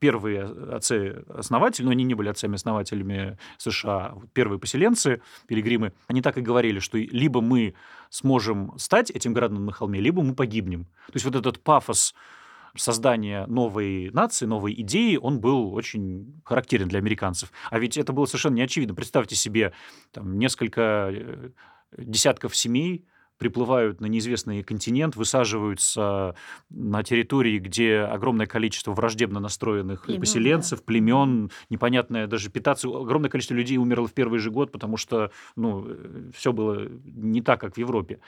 первые 0.00 0.44
отцы-основатели, 0.44 1.84
но 1.84 1.92
они 1.92 2.04
не 2.04 2.14
были 2.14 2.28
отцами-основателями 2.28 3.38
США, 3.56 4.14
первые 4.34 4.58
поселенцы, 4.58 5.22
пилигримы, 5.46 5.92
они 6.08 6.20
так 6.20 6.36
и 6.36 6.42
говорили, 6.42 6.78
что 6.78 6.98
либо 6.98 7.40
мы 7.40 7.74
сможем 8.10 8.74
стать 8.78 9.10
этим 9.10 9.32
градом 9.32 9.64
на 9.64 9.72
холме, 9.72 10.00
либо 10.00 10.22
мы 10.22 10.34
погибнем. 10.34 10.84
То 11.06 11.14
есть 11.14 11.24
вот 11.24 11.36
этот 11.36 11.60
пафос 11.60 12.14
создания 12.76 13.46
новой 13.46 14.10
нации, 14.12 14.46
новой 14.46 14.74
идеи, 14.74 15.16
он 15.16 15.40
был 15.40 15.72
очень 15.74 16.40
характерен 16.44 16.88
для 16.88 16.98
американцев. 16.98 17.50
А 17.70 17.78
ведь 17.78 17.96
это 17.96 18.12
было 18.12 18.26
совершенно 18.26 18.56
неочевидно. 18.56 18.94
Представьте 18.94 19.34
себе 19.34 19.72
там, 20.12 20.38
несколько 20.38 21.10
э, 21.12 21.50
десятков 21.96 22.54
семей, 22.54 23.06
приплывают 23.38 24.00
на 24.00 24.06
неизвестный 24.06 24.62
континент, 24.62 25.16
высаживаются 25.16 26.34
на 26.70 27.02
территории, 27.02 27.58
где 27.58 28.00
огромное 28.00 28.46
количество 28.46 28.92
враждебно 28.92 29.40
настроенных 29.40 30.06
племен, 30.06 30.20
поселенцев, 30.20 30.78
да. 30.78 30.84
племен, 30.84 31.50
непонятное 31.68 32.26
даже 32.26 32.50
питаться. 32.50 32.88
Огромное 32.88 33.30
количество 33.30 33.54
людей 33.54 33.76
умерло 33.76 34.06
в 34.06 34.14
первый 34.14 34.38
же 34.38 34.50
год, 34.50 34.72
потому 34.72 34.96
что 34.96 35.30
ну, 35.54 35.86
все 36.34 36.52
было 36.52 36.88
не 37.04 37.42
так, 37.42 37.60
как 37.60 37.74
в 37.74 37.78
Европе. 37.78 38.20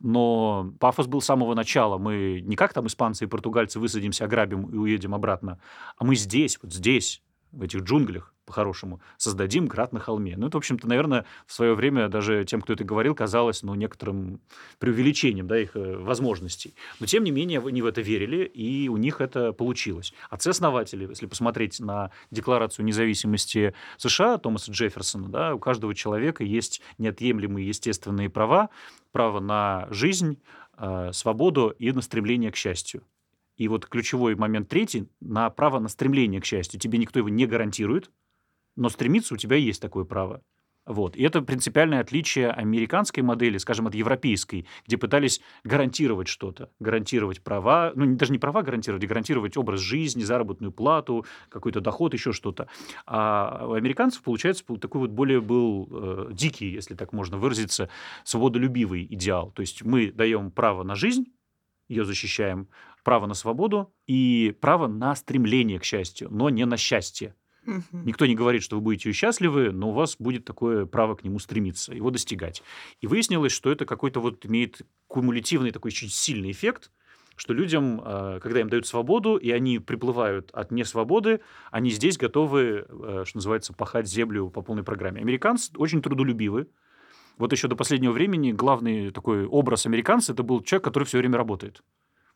Но 0.00 0.72
пафос 0.78 1.06
был 1.06 1.20
с 1.20 1.26
самого 1.26 1.54
начала. 1.54 1.98
Мы 1.98 2.40
не 2.44 2.56
как 2.56 2.72
там 2.72 2.86
испанцы 2.86 3.24
и 3.24 3.28
португальцы 3.28 3.80
высадимся, 3.80 4.24
ограбим 4.24 4.66
и 4.66 4.76
уедем 4.76 5.14
обратно, 5.14 5.58
а 5.96 6.04
мы 6.04 6.14
здесь, 6.14 6.58
вот 6.62 6.72
здесь, 6.72 7.22
в 7.54 7.62
этих 7.62 7.80
джунглях, 7.80 8.34
по-хорошему, 8.44 9.00
создадим 9.16 9.66
град 9.66 9.92
на 9.92 10.00
холме. 10.00 10.36
Ну, 10.36 10.48
это, 10.48 10.56
в 10.56 10.58
общем-то, 10.58 10.86
наверное, 10.88 11.24
в 11.46 11.52
свое 11.52 11.74
время 11.74 12.08
даже 12.08 12.44
тем, 12.44 12.60
кто 12.60 12.72
это 12.72 12.84
говорил, 12.84 13.14
казалось, 13.14 13.62
ну, 13.62 13.74
некоторым 13.74 14.40
преувеличением, 14.78 15.46
да, 15.46 15.58
их 15.58 15.76
э, 15.76 15.96
возможностей. 15.96 16.74
Но, 17.00 17.06
тем 17.06 17.24
не 17.24 17.30
менее, 17.30 17.60
они 17.64 17.82
в 17.82 17.86
это 17.86 18.00
верили, 18.00 18.44
и 18.44 18.88
у 18.88 18.96
них 18.96 19.20
это 19.20 19.52
получилось. 19.52 20.12
Отцы-основатели, 20.30 21.06
если 21.08 21.26
посмотреть 21.26 21.80
на 21.80 22.10
Декларацию 22.30 22.84
независимости 22.84 23.74
США 23.96 24.38
Томаса 24.38 24.70
Джефферсона, 24.72 25.28
да, 25.28 25.54
у 25.54 25.58
каждого 25.58 25.94
человека 25.94 26.44
есть 26.44 26.82
неотъемлемые 26.98 27.68
естественные 27.68 28.28
права, 28.28 28.68
право 29.12 29.40
на 29.40 29.86
жизнь, 29.90 30.38
э, 30.76 31.10
свободу 31.12 31.74
и 31.78 31.92
на 31.92 32.02
стремление 32.02 32.50
к 32.50 32.56
счастью. 32.56 33.02
И 33.56 33.68
вот 33.68 33.86
ключевой 33.86 34.34
момент 34.34 34.68
третий 34.68 35.08
на 35.20 35.48
право 35.50 35.78
на 35.78 35.88
стремление 35.88 36.40
к 36.40 36.44
счастью. 36.44 36.80
Тебе 36.80 36.98
никто 36.98 37.18
его 37.18 37.28
не 37.28 37.46
гарантирует, 37.46 38.10
но 38.76 38.88
стремиться 38.88 39.34
у 39.34 39.36
тебя 39.36 39.56
есть 39.56 39.80
такое 39.80 40.04
право. 40.04 40.42
Вот. 40.86 41.16
И 41.16 41.22
это 41.22 41.40
принципиальное 41.40 42.00
отличие 42.00 42.50
американской 42.50 43.22
модели, 43.22 43.56
скажем, 43.56 43.86
от 43.86 43.94
европейской, 43.94 44.66
где 44.86 44.98
пытались 44.98 45.40
гарантировать 45.64 46.28
что-то, 46.28 46.70
гарантировать 46.78 47.42
права, 47.42 47.92
ну, 47.94 48.16
даже 48.16 48.32
не 48.32 48.38
права 48.38 48.62
гарантировать, 48.62 49.02
а 49.04 49.06
гарантировать 49.06 49.56
образ 49.56 49.80
жизни, 49.80 50.22
заработную 50.22 50.72
плату, 50.72 51.24
какой-то 51.48 51.80
доход, 51.80 52.12
еще 52.12 52.32
что-то. 52.32 52.68
А 53.06 53.66
у 53.66 53.72
американцев, 53.72 54.22
получается, 54.22 54.64
такой 54.76 55.00
вот 55.00 55.10
более 55.10 55.40
был 55.40 55.88
э, 55.90 56.28
дикий, 56.32 56.68
если 56.68 56.94
так 56.94 57.14
можно 57.14 57.38
выразиться, 57.38 57.88
свободолюбивый 58.24 59.06
идеал. 59.10 59.52
То 59.52 59.62
есть 59.62 59.84
мы 59.84 60.12
даем 60.12 60.50
право 60.50 60.82
на 60.82 60.96
жизнь, 60.96 61.24
ее 61.88 62.04
защищаем, 62.04 62.68
право 63.04 63.26
на 63.26 63.34
свободу 63.34 63.92
и 64.06 64.56
право 64.60 64.88
на 64.88 65.14
стремление 65.14 65.78
к 65.78 65.84
счастью, 65.84 66.28
но 66.30 66.50
не 66.50 66.64
на 66.64 66.76
счастье. 66.76 67.34
Угу. 67.66 67.98
Никто 68.04 68.26
не 68.26 68.34
говорит, 68.34 68.62
что 68.62 68.76
вы 68.76 68.82
будете 68.82 69.12
счастливы, 69.12 69.70
но 69.70 69.90
у 69.90 69.92
вас 69.92 70.16
будет 70.18 70.44
такое 70.44 70.86
право 70.86 71.14
к 71.14 71.24
нему 71.24 71.38
стремиться, 71.38 71.94
его 71.94 72.10
достигать. 72.10 72.62
И 73.00 73.06
выяснилось, 73.06 73.52
что 73.52 73.70
это 73.70 73.86
какой-то 73.86 74.20
вот 74.20 74.44
имеет 74.46 74.82
кумулятивный 75.06 75.70
такой 75.70 75.90
очень 75.90 76.08
сильный 76.08 76.50
эффект, 76.50 76.90
что 77.36 77.52
людям, 77.52 78.00
а, 78.04 78.40
когда 78.40 78.60
им 78.60 78.68
дают 78.68 78.86
свободу, 78.86 79.36
и 79.36 79.50
они 79.50 79.78
приплывают 79.78 80.50
от 80.52 80.70
несвободы, 80.70 81.40
они 81.70 81.90
здесь 81.90 82.16
готовы, 82.16 82.86
э, 82.88 83.24
что 83.26 83.36
называется, 83.38 83.72
пахать 83.72 84.06
землю 84.06 84.50
по 84.50 84.62
полной 84.62 84.84
программе. 84.84 85.20
Американцы 85.20 85.72
очень 85.76 86.00
трудолюбивы. 86.00 86.68
Вот 87.36 87.50
еще 87.50 87.66
до 87.66 87.74
последнего 87.74 88.12
времени 88.12 88.52
главный 88.52 89.10
такой 89.10 89.46
образ 89.46 89.86
американца– 89.86 90.32
это 90.34 90.44
был 90.44 90.62
человек, 90.62 90.84
который 90.84 91.04
все 91.04 91.18
время 91.18 91.36
работает. 91.36 91.82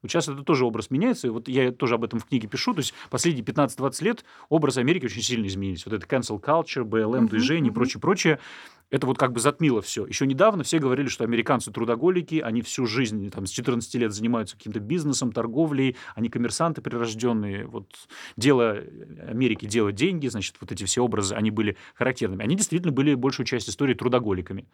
Вот 0.02 0.10
сейчас 0.10 0.28
это 0.28 0.42
тоже 0.42 0.64
образ 0.64 0.90
меняется, 0.90 1.26
и 1.26 1.30
вот 1.30 1.48
я 1.48 1.72
тоже 1.72 1.94
об 1.94 2.04
этом 2.04 2.20
в 2.20 2.26
книге 2.26 2.48
пишу, 2.48 2.72
то 2.72 2.80
есть 2.80 2.94
последние 3.10 3.44
15-20 3.44 4.04
лет 4.04 4.24
образ 4.48 4.76
Америки 4.76 5.06
очень 5.06 5.22
сильно 5.22 5.46
изменился. 5.46 5.90
Вот 5.90 5.96
это 5.96 6.06
cancel 6.06 6.40
culture, 6.40 6.84
BLM-движение 6.84 7.70
uh-huh, 7.70 7.72
и 7.72 7.74
прочее, 7.74 8.00
прочее 8.00 8.38
это 8.90 9.06
вот 9.06 9.18
как 9.18 9.32
бы 9.32 9.40
затмило 9.40 9.82
все. 9.82 10.06
Еще 10.06 10.26
недавно 10.26 10.64
все 10.64 10.78
говорили, 10.78 11.08
что 11.08 11.24
американцы 11.24 11.70
трудоголики, 11.70 12.40
они 12.40 12.62
всю 12.62 12.86
жизнь 12.86 13.30
там, 13.30 13.46
с 13.46 13.50
14 13.50 13.94
лет 13.96 14.12
занимаются 14.12 14.56
каким-то 14.56 14.80
бизнесом, 14.80 15.32
торговлей, 15.32 15.96
они 16.14 16.28
коммерсанты 16.28 16.80
прирожденные. 16.80 17.66
Вот 17.66 17.88
дело 18.36 18.82
Америки, 19.26 19.66
дело 19.66 19.92
деньги, 19.92 20.28
значит, 20.28 20.56
вот 20.60 20.72
эти 20.72 20.84
все 20.84 21.02
образы, 21.02 21.34
они 21.34 21.50
были 21.50 21.76
характерными. 21.94 22.42
Они 22.42 22.56
действительно 22.56 22.92
были 22.92 23.14
большую 23.14 23.46
часть 23.46 23.68
истории 23.68 23.94
трудоголиками. 23.94 24.66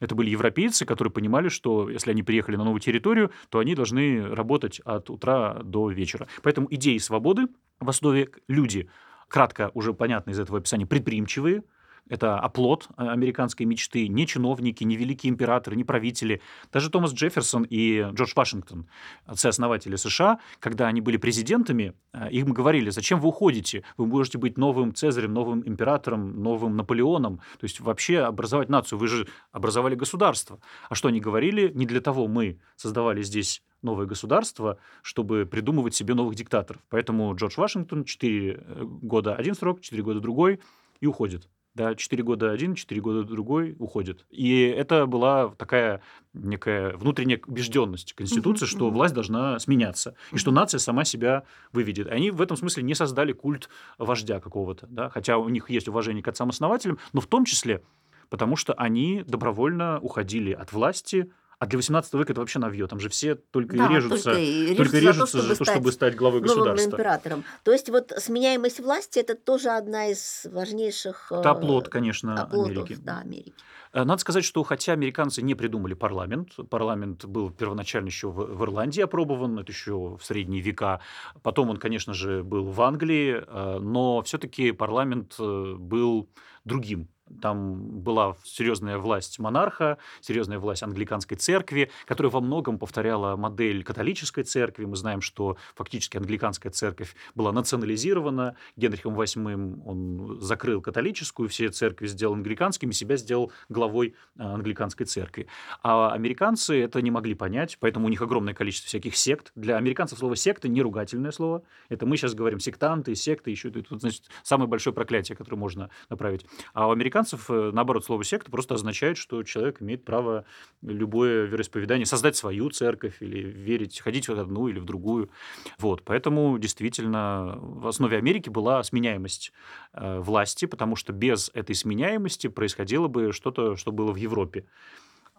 Это 0.00 0.14
были 0.14 0.30
европейцы, 0.30 0.84
которые 0.84 1.12
понимали, 1.12 1.48
что 1.48 1.88
если 1.88 2.10
они 2.10 2.22
приехали 2.22 2.56
на 2.56 2.64
новую 2.64 2.80
территорию, 2.80 3.30
то 3.48 3.58
они 3.58 3.74
должны 3.74 4.34
работать 4.34 4.80
от 4.80 5.10
утра 5.10 5.60
до 5.62 5.90
вечера. 5.90 6.28
Поэтому 6.42 6.68
идеи 6.70 6.98
свободы 6.98 7.46
в 7.80 7.88
основе 7.88 8.30
люди, 8.48 8.88
кратко 9.28 9.70
уже 9.74 9.94
понятно 9.94 10.30
из 10.30 10.38
этого 10.40 10.58
описания, 10.58 10.86
предприимчивые– 10.86 11.62
это 12.08 12.38
оплот 12.38 12.88
а, 12.96 13.12
американской 13.12 13.66
мечты. 13.66 14.08
Не 14.08 14.26
чиновники, 14.26 14.84
не 14.84 14.96
великие 14.96 15.30
императоры, 15.30 15.76
не 15.76 15.84
правители. 15.84 16.40
Даже 16.72 16.90
Томас 16.90 17.12
Джефферсон 17.12 17.66
и 17.68 18.06
Джордж 18.12 18.32
Вашингтон, 18.34 18.88
отцы-основатели 19.24 19.96
США, 19.96 20.38
когда 20.60 20.86
они 20.86 21.00
были 21.00 21.16
президентами, 21.16 21.94
а, 22.12 22.28
им 22.28 22.52
говорили, 22.52 22.90
зачем 22.90 23.20
вы 23.20 23.28
уходите? 23.28 23.82
Вы 23.96 24.06
можете 24.06 24.38
быть 24.38 24.56
новым 24.56 24.94
Цезарем, 24.94 25.34
новым 25.34 25.66
императором, 25.66 26.42
новым 26.42 26.76
Наполеоном. 26.76 27.38
То 27.58 27.64
есть 27.64 27.80
вообще 27.80 28.20
образовать 28.20 28.68
нацию. 28.68 28.98
Вы 28.98 29.08
же 29.08 29.28
образовали 29.52 29.94
государство. 29.94 30.60
А 30.88 30.94
что 30.94 31.08
они 31.08 31.20
говорили? 31.20 31.70
Не 31.74 31.86
для 31.86 32.00
того 32.00 32.28
мы 32.28 32.60
создавали 32.76 33.22
здесь 33.22 33.62
новое 33.82 34.06
государство, 34.06 34.78
чтобы 35.02 35.46
придумывать 35.46 35.94
себе 35.94 36.14
новых 36.14 36.34
диктаторов. 36.34 36.82
Поэтому 36.88 37.34
Джордж 37.34 37.54
Вашингтон 37.56 38.04
4 38.04 38.52
э, 38.52 38.84
года 38.84 39.34
один 39.34 39.54
срок, 39.54 39.80
4 39.80 40.02
года 40.02 40.20
другой 40.20 40.60
и 41.00 41.06
уходит 41.06 41.48
да, 41.76 41.94
4 41.94 42.22
года 42.22 42.50
один, 42.50 42.74
4 42.74 43.00
года 43.00 43.22
другой 43.22 43.76
уходит. 43.78 44.24
И 44.30 44.62
это 44.62 45.06
была 45.06 45.50
такая 45.50 46.00
некая 46.32 46.96
внутренняя 46.96 47.40
убежденность 47.46 48.14
Конституции, 48.14 48.66
что 48.66 48.90
власть 48.90 49.14
должна 49.14 49.58
сменяться, 49.58 50.14
и 50.32 50.38
что 50.38 50.50
нация 50.50 50.78
сама 50.78 51.04
себя 51.04 51.44
выведет. 51.72 52.08
Они 52.08 52.30
в 52.30 52.40
этом 52.40 52.56
смысле 52.56 52.82
не 52.82 52.94
создали 52.94 53.32
культ 53.32 53.68
вождя 53.98 54.40
какого-то, 54.40 54.86
да, 54.88 55.10
хотя 55.10 55.36
у 55.36 55.48
них 55.50 55.70
есть 55.70 55.86
уважение 55.86 56.22
к 56.22 56.28
отцам-основателям, 56.28 56.98
но 57.12 57.20
в 57.20 57.26
том 57.26 57.44
числе 57.44 57.82
потому 58.28 58.56
что 58.56 58.72
они 58.72 59.22
добровольно 59.24 60.00
уходили 60.00 60.50
от 60.50 60.72
власти, 60.72 61.30
а 61.58 61.66
для 61.66 61.78
18 61.78 62.12
века 62.14 62.32
это 62.32 62.40
вообще 62.40 62.58
навье. 62.58 62.86
Там 62.86 63.00
же 63.00 63.08
все 63.08 63.34
только 63.34 63.76
да, 63.76 63.86
и 63.86 63.94
режутся, 63.94 64.24
только, 64.24 64.40
и 64.40 64.62
режутся, 64.62 64.76
только 64.76 64.98
режутся 64.98 65.40
за, 65.40 65.48
то, 65.48 65.54
чтобы, 65.54 65.54
за 65.54 65.58
то, 65.58 65.64
чтобы 65.64 65.92
стать 65.92 66.14
главой 66.14 66.40
государства. 66.40 66.90
императором. 66.90 67.44
То 67.64 67.72
есть 67.72 67.88
вот 67.88 68.12
сменяемость 68.18 68.80
власти– 68.80 69.18
это 69.20 69.34
тоже 69.34 69.70
одна 69.70 70.06
из 70.08 70.46
важнейших… 70.50 71.32
Это 71.32 71.50
оплот, 71.50 71.88
конечно, 71.88 72.34
оплотов, 72.34 72.84
Америки. 72.84 72.98
Да, 73.02 73.20
Америки. 73.20 73.54
Э, 73.92 74.04
надо 74.04 74.20
сказать, 74.20 74.44
что 74.44 74.62
хотя 74.64 74.92
американцы 74.92 75.40
не 75.40 75.54
придумали 75.54 75.94
парламент, 75.94 76.56
парламент 76.68 77.24
был 77.24 77.50
первоначально 77.50 78.08
еще 78.08 78.28
в, 78.28 78.36
в 78.36 78.62
Ирландии 78.64 79.00
опробован, 79.00 79.58
это 79.58 79.72
еще 79.72 80.16
в 80.16 80.20
средние 80.22 80.60
века, 80.60 81.00
потом 81.42 81.70
он, 81.70 81.78
конечно 81.78 82.12
же, 82.12 82.42
был 82.42 82.66
в 82.66 82.82
Англии, 82.82 83.42
э, 83.46 83.78
но 83.78 84.20
все-таки 84.22 84.72
парламент 84.72 85.36
э, 85.38 85.74
был 85.78 86.28
другим 86.64 87.08
там 87.40 88.00
была 88.00 88.36
серьезная 88.44 88.98
власть 88.98 89.38
монарха, 89.38 89.98
серьезная 90.20 90.58
власть 90.58 90.82
англиканской 90.82 91.36
церкви, 91.36 91.90
которая 92.06 92.30
во 92.30 92.40
многом 92.40 92.78
повторяла 92.78 93.36
модель 93.36 93.82
католической 93.84 94.44
церкви. 94.44 94.84
Мы 94.84 94.96
знаем, 94.96 95.20
что 95.20 95.56
фактически 95.74 96.16
англиканская 96.16 96.72
церковь 96.72 97.14
была 97.34 97.52
национализирована. 97.52 98.56
Генрихом 98.76 99.18
VIII 99.18 99.82
он 99.84 100.40
закрыл 100.40 100.80
католическую, 100.80 101.48
все 101.48 101.68
церкви 101.68 102.06
сделал 102.06 102.34
англиканскими, 102.34 102.92
себя 102.92 103.16
сделал 103.16 103.52
главой 103.68 104.14
а, 104.38 104.54
англиканской 104.54 105.06
церкви. 105.06 105.48
А 105.82 106.12
американцы 106.12 106.80
это 106.80 107.02
не 107.02 107.10
могли 107.10 107.34
понять, 107.34 107.76
поэтому 107.80 108.06
у 108.06 108.08
них 108.08 108.22
огромное 108.22 108.54
количество 108.54 108.88
всяких 108.88 109.16
сект. 109.16 109.52
Для 109.54 109.76
американцев 109.76 110.18
слово 110.18 110.36
«секта» 110.36 110.68
не 110.68 110.82
ругательное 110.82 111.32
слово. 111.32 111.62
Это 111.88 112.06
мы 112.06 112.16
сейчас 112.16 112.34
говорим 112.34 112.60
сектанты, 112.60 113.14
секты, 113.14 113.50
еще 113.50 113.68
это, 113.68 113.98
значит, 113.98 114.24
самое 114.42 114.68
большое 114.68 114.94
проклятие, 114.94 115.36
которое 115.36 115.56
можно 115.56 115.90
направить. 116.08 116.46
А 116.72 116.88
у 116.88 116.90
американцев 116.90 117.15
американцев, 117.16 117.50
э, 117.50 117.70
наоборот, 117.72 118.04
слово 118.04 118.24
секта 118.24 118.50
просто 118.50 118.74
означает, 118.74 119.16
что 119.16 119.42
человек 119.42 119.80
имеет 119.80 120.04
право 120.04 120.44
любое 120.82 121.46
вероисповедание 121.46 122.06
создать 122.06 122.36
свою 122.36 122.70
церковь 122.70 123.16
или 123.20 123.40
верить, 123.40 124.00
ходить 124.00 124.28
в 124.28 124.38
одну 124.38 124.68
или 124.68 124.78
в 124.78 124.84
другую. 124.84 125.30
Вот. 125.78 126.02
Поэтому 126.04 126.58
действительно 126.58 127.58
в 127.58 127.86
основе 127.86 128.18
Америки 128.18 128.50
была 128.50 128.82
сменяемость 128.82 129.52
э, 129.92 130.20
власти, 130.20 130.66
потому 130.66 130.96
что 130.96 131.12
без 131.12 131.50
этой 131.54 131.74
сменяемости 131.74 132.48
происходило 132.48 133.08
бы 133.08 133.32
что-то, 133.32 133.76
что 133.76 133.92
было 133.92 134.12
в 134.12 134.16
Европе. 134.16 134.64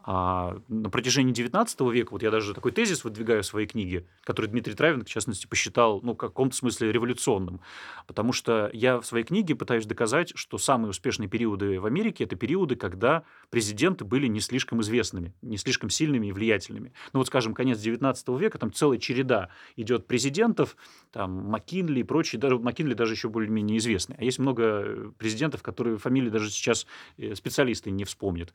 А 0.10 0.62
на 0.70 0.89
протяжении 0.89 1.34
XIX 1.34 1.91
века, 1.91 2.13
вот 2.13 2.24
я 2.24 2.32
даже 2.32 2.54
такой 2.54 2.72
тезис 2.72 3.04
выдвигаю 3.04 3.43
в 3.43 3.46
своей 3.46 3.67
книге, 3.67 4.08
который 4.24 4.48
Дмитрий 4.48 4.74
Травин, 4.74 5.04
в 5.04 5.10
частности, 5.10 5.48
посчитал, 5.48 6.00
ну, 6.02 6.13
в 6.13 6.15
каком-то 6.15 6.56
смысле 6.56 6.93
революционным. 6.93 7.60
Потому 8.08 8.32
что 8.32 8.70
я 8.72 9.02
в 9.02 9.06
своей 9.06 9.26
книге 9.26 9.56
пытаюсь 9.56 9.86
доказать, 9.86 10.32
что 10.34 10.58
самые 10.58 10.91
успешные 10.91 11.28
периоды 11.28 11.82
в 11.82 11.86
Америке– 11.86 12.24
это 12.26 12.38
периоды, 12.38 12.78
когда 12.78 13.24
президенты 13.50 14.06
были 14.06 14.28
не 14.28 14.39
слишком 14.39 14.80
известными, 14.80 15.34
не 15.41 15.58
слишком 15.58 15.89
сильными 15.89 16.28
и 16.28 16.32
влиятельными. 16.32 16.93
Ну, 17.12 17.20
вот, 17.20 17.28
скажем, 17.28 17.54
конец 17.54 17.78
XIX 17.78 18.39
века, 18.39 18.60
там 18.60 18.72
целая 18.72 19.00
череда 19.00 19.50
идет 19.76 20.08
президентов, 20.08 20.78
там, 21.12 21.32
Маккинли 21.50 22.00
и 22.00 22.04
прочие, 22.04 22.39
даже 22.39 22.58
Маккинли 22.58 22.93
даже 22.93 23.13
еще 23.13 23.28
более-менее 23.28 23.78
известный. 23.80 24.15
А 24.17 24.24
есть 24.24 24.39
много 24.39 25.12
президентов, 25.17 25.63
которые 25.63 25.98
фамилии 25.98 26.30
даже 26.30 26.50
сейчас 26.50 26.88
э, 27.17 27.36
специалисты 27.36 27.91
не 27.91 28.06
вспомнят. 28.06 28.54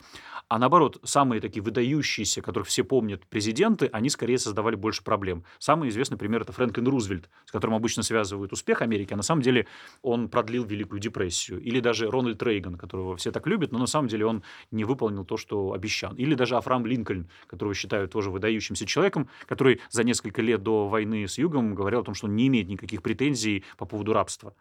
А 0.48 0.58
наоборот, 0.58 0.98
самые 1.04 1.41
такие 1.42 1.62
выдающиеся, 1.62 2.40
которых 2.40 2.68
все 2.68 2.85
помнят, 2.85 3.26
президенты, 3.26 3.90
они 3.92 4.09
скорее 4.09 4.38
создавали 4.38 4.76
больше 4.76 5.05
проблем. 5.05 5.44
Самый 5.59 5.90
известный 5.90 6.16
пример– 6.16 6.42
это 6.42 6.52
Фрэнклин 6.52 6.88
Рузвельт, 6.88 7.28
с 7.44 7.52
которым 7.52 7.74
обычно 7.74 8.02
связывают 8.02 8.52
успех 8.52 8.81
Америки, 8.81 9.12
а 9.12 9.16
на 9.16 9.22
самом 9.22 9.42
деле 9.42 9.66
он 10.00 10.28
продлил 10.28 10.64
Великую 10.64 11.00
депрессию. 11.00 11.61
Или 11.61 11.81
даже 11.81 12.11
Рональд 12.11 12.42
Рейган, 12.42 12.76
которого 12.76 13.16
все 13.16 13.31
так 13.31 13.46
любят, 13.46 13.72
но 13.72 13.78
на 13.78 13.87
самом 13.87 14.09
деле 14.09 14.24
он 14.24 14.42
не 14.70 14.85
выполнил 14.85 15.24
то, 15.24 15.37
что 15.37 15.72
обещал. 15.72 16.14
Или 16.14 16.35
даже 16.35 16.57
Афрам 16.57 16.87
Линкольн, 16.87 17.28
которого 17.46 17.74
считают 17.74 18.12
тоже 18.12 18.31
выдающимся 18.31 18.87
человеком, 18.87 19.28
который 19.46 19.81
за 19.90 20.05
несколько 20.05 20.40
лет 20.40 20.62
до 20.62 20.88
войны 20.88 21.28
с 21.28 21.38
Югом 21.38 21.74
говорил 21.74 22.00
о 22.00 22.05
том, 22.05 22.14
что 22.14 22.26
он 22.26 22.37
не 22.37 22.46
имеет 22.46 22.68
никаких 22.68 23.02
претензий 23.02 23.64
по 23.76 23.85
поводу 23.85 24.12
рабства. 24.12 24.55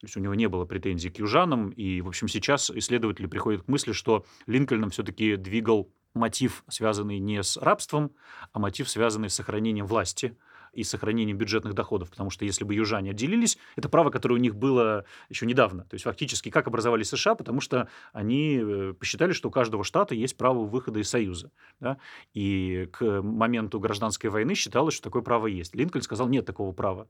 То 0.00 0.06
есть 0.06 0.16
у 0.16 0.20
него 0.20 0.34
не 0.34 0.48
было 0.48 0.64
претензий 0.64 1.10
к 1.10 1.18
южанам. 1.18 1.68
И, 1.70 2.00
в 2.00 2.08
общем, 2.08 2.26
сейчас 2.26 2.70
исследователи 2.70 3.26
приходят 3.26 3.64
к 3.64 3.68
мысли, 3.68 3.92
что 3.92 4.24
Линкольном 4.46 4.88
все-таки 4.88 5.36
двигал 5.36 5.92
мотив, 6.14 6.64
связанный 6.68 7.18
не 7.18 7.42
с 7.42 7.56
рабством, 7.56 8.12
а 8.52 8.58
мотив, 8.58 8.88
связанный 8.88 9.30
с 9.30 9.34
сохранением 9.34 9.86
власти 9.86 10.36
и 10.72 10.84
сохранением 10.84 11.36
бюджетных 11.36 11.74
доходов, 11.74 12.10
потому 12.10 12.30
что 12.30 12.44
если 12.44 12.64
бы 12.64 12.74
южане 12.74 13.10
отделились, 13.10 13.58
это 13.76 13.88
право, 13.88 14.10
которое 14.10 14.36
у 14.36 14.38
них 14.38 14.54
было 14.54 15.04
еще 15.28 15.46
недавно. 15.46 15.84
То 15.84 15.94
есть 15.94 16.04
фактически 16.04 16.50
как 16.50 16.68
образовали 16.68 17.02
США, 17.02 17.34
потому 17.34 17.60
что 17.60 17.88
они 18.12 18.60
э, 18.62 18.94
посчитали, 18.98 19.32
что 19.32 19.48
у 19.48 19.50
каждого 19.50 19.82
штата 19.82 20.14
есть 20.14 20.36
право 20.36 20.64
выхода 20.64 21.00
из 21.00 21.08
Союза. 21.08 21.50
Да? 21.80 21.98
И 22.34 22.88
к 22.92 23.22
моменту 23.22 23.80
гражданской 23.80 24.30
войны 24.30 24.54
считалось, 24.54 24.94
что 24.94 25.04
такое 25.04 25.22
право 25.22 25.46
есть. 25.48 25.74
Линкольн 25.74 26.02
сказал, 26.02 26.28
нет 26.28 26.46
такого 26.46 26.72
права 26.72 27.08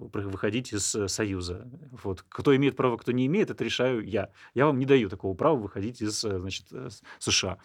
выходить 0.00 0.72
из 0.72 0.94
э, 0.94 1.08
Союза. 1.08 1.68
Вот. 2.02 2.24
Кто 2.28 2.54
имеет 2.56 2.76
право, 2.76 2.96
кто 2.96 3.12
не 3.12 3.26
имеет, 3.26 3.50
это 3.50 3.62
решаю 3.64 4.04
я. 4.04 4.30
Я 4.54 4.66
вам 4.66 4.78
не 4.78 4.86
даю 4.86 5.08
такого 5.08 5.34
права 5.34 5.56
выходить 5.56 6.00
из 6.00 6.24
э, 6.24 6.38
значит, 6.38 6.66
США. 7.18 7.58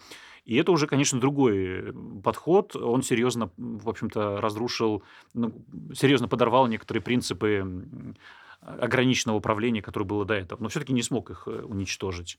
И 0.44 0.56
это 0.56 0.70
уже, 0.70 0.86
конечно, 0.86 1.18
другой 1.18 1.92
подход. 2.22 2.76
Он 2.76 3.02
серьезно, 3.02 3.50
в 3.56 3.88
общем-то, 3.88 4.40
разрушил, 4.40 5.02
ну, 5.34 5.52
серьезно 5.94 6.28
подорвал 6.28 6.68
некоторые 6.68 7.02
принципы 7.02 7.64
ограниченного 8.60 9.36
управления, 9.36 9.82
которое 9.82 10.04
было 10.06 10.24
до 10.24 10.34
этого, 10.34 10.62
но 10.62 10.68
все-таки 10.68 10.92
не 10.92 11.02
смог 11.02 11.30
их 11.30 11.44
э, 11.46 11.62
уничтожить. 11.62 12.38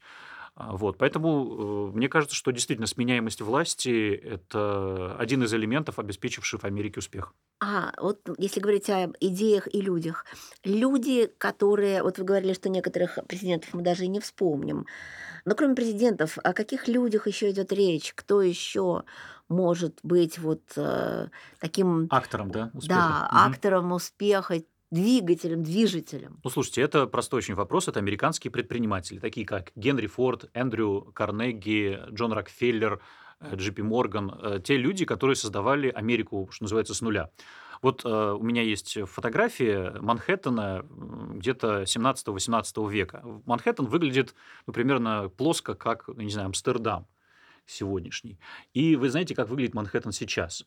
А, 0.60 0.76
вот, 0.76 0.98
поэтому 0.98 1.91
э, 1.91 1.96
мне 1.96 2.10
кажется, 2.10 2.36
что 2.36 2.52
действительно 2.52 2.88
сменяемость 2.88 3.41
власти– 3.41 4.10
это 4.24 5.15
один 5.20 5.43
из 5.43 5.54
элементов, 5.54 6.00
обеспечивших 6.00 6.63
Америке 6.63 6.98
успех. 6.98 7.36
А, 7.60 7.93
вот 8.02 8.28
если 8.39 8.60
говорить 8.60 8.89
об 8.89 9.15
идеях 9.20 9.72
и 9.72 9.82
людях. 9.82 10.26
Люди, 10.63 11.32
которые… 11.38 12.02
Вот 12.02 12.17
вы 12.17 12.24
говорили, 12.24 12.54
что 12.54 12.70
некоторых 12.70 13.20
президентов 13.28 13.76
мы 13.76 13.84
даже 13.84 14.06
и 14.06 14.08
не 14.08 14.20
вспомним. 14.20 14.88
Но 15.46 15.54
кроме 15.54 15.76
президентов, 15.76 16.39
о 16.43 16.54
каких 16.54 16.88
людях 16.88 17.28
еще 17.28 17.52
идет 17.52 17.72
речь? 17.72 18.13
Кто 18.15 18.41
еще 18.41 19.04
может 19.50 20.00
быть 20.02 20.39
вот 20.39 20.63
э, 20.76 21.28
таким 21.60 22.08
актором, 22.10 22.50
да, 22.50 22.72
успеха? 22.74 23.00
Да, 23.00 23.30
угу. 23.30 23.52
актором 23.52 23.91
успеха, 23.91 24.63
двигателем, 24.91 25.63
движителем? 25.63 26.39
Ну, 26.43 26.50
слушайте, 26.50 26.82
это 26.82 27.08
простой 27.08 27.39
очень 27.39 27.56
вопрос. 27.56 27.88
Это 27.88 28.00
американские 28.00 28.52
предприниматели, 28.52 29.19
такие 29.19 29.45
как 29.45 29.71
Генри 29.76 30.08
Форд, 30.08 30.50
Эндрю 30.54 31.12
Карнеги, 31.13 32.00
Джон 32.12 32.34
Рокфеллер, 32.34 33.02
э, 33.39 33.56
Джи 33.56 33.71
Пи 33.71 33.82
Морган. 33.82 34.32
Э, 34.41 34.60
те 34.63 34.78
люди, 34.78 35.06
которые 35.06 35.36
создавали 35.36 35.89
Америку, 35.89 36.47
что 36.52 36.63
называется, 36.63 36.93
с 36.93 37.02
нуля. 37.02 37.30
Вот 37.82 38.04
э, 38.06 38.10
у 38.10 38.41
меня 38.41 38.63
есть 38.63 38.97
фотография 39.08 39.95
Манхэттена 40.00 40.86
где-то 41.36 41.84
17-18 41.84 42.91
века. 42.91 43.23
Манхэттен 43.45 43.86
выглядит 43.86 44.34
ну, 44.65 44.73
примерно 44.73 45.30
плоско, 45.30 45.76
как, 45.76 46.08
не 46.08 46.30
знаю, 46.30 46.47
Амстердам 46.47 47.08
сегодняшний. 47.67 48.39
И 48.73 48.95
вы 48.95 49.10
знаете, 49.10 49.36
как 49.36 49.49
выглядит 49.49 49.73
Манхэттен 49.75 50.12
сейчас. 50.12 50.65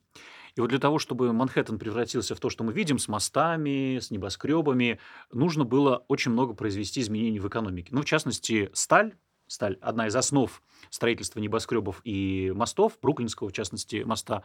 И 0.54 0.60
вот 0.60 0.68
для 0.68 0.78
того, 0.78 0.98
чтобы 0.98 1.32
Манхэттен 1.32 1.78
превратился 1.78 2.34
в 2.34 2.40
то, 2.40 2.50
что 2.50 2.64
мы 2.64 2.72
видим, 2.72 2.98
с 2.98 3.08
мостами, 3.08 3.98
с 3.98 4.10
небоскребами, 4.10 5.00
нужно 5.32 5.64
было 5.64 6.04
очень 6.08 6.30
много 6.32 6.54
произвести 6.54 7.00
изменений 7.00 7.40
в 7.40 7.48
экономике. 7.48 7.88
Ну, 7.92 8.02
в 8.02 8.04
частности, 8.04 8.70
сталь, 8.72 9.14
сталь– 9.46 9.78
одна 9.80 10.06
из 10.06 10.16
основ 10.16 10.62
строительства 10.90 11.40
небоскребов 11.40 12.00
и 12.04 12.52
мостов, 12.54 12.98
Бруклинского, 13.00 13.48
в 13.48 13.52
частности, 13.52 14.02
моста, 14.04 14.42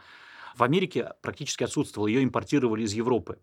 в 0.56 0.62
Америке 0.62 1.12
практически 1.20 1.64
отсутствовала. 1.64 2.08
Ее 2.08 2.24
импортировали 2.24 2.82
из 2.82 2.94
Европы. 2.94 3.38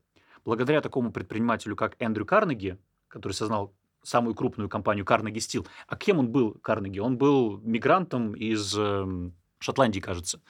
Благодаря 0.46 0.82
такому 0.82 1.12
предпринимателю, 1.12 1.76
как 1.76 1.96
Эндрю 2.00 2.26
Карнеги, 2.26 2.78
который 3.08 3.34
создал 3.34 3.74
самую 4.04 4.36
крупную 4.36 4.70
компанию 4.70 5.06
Carnegie 5.06 5.36
Steel. 5.36 5.66
А 5.88 5.96
кем 5.96 6.20
он 6.20 6.30
был, 6.30 6.52
Карнеги? 6.62 7.00
Он 7.00 7.18
был 7.18 7.60
мигрантом 7.60 8.34
из 8.34 8.78
эм, 8.78 9.34
Шотландии, 9.60 10.00
кажется. 10.00 10.42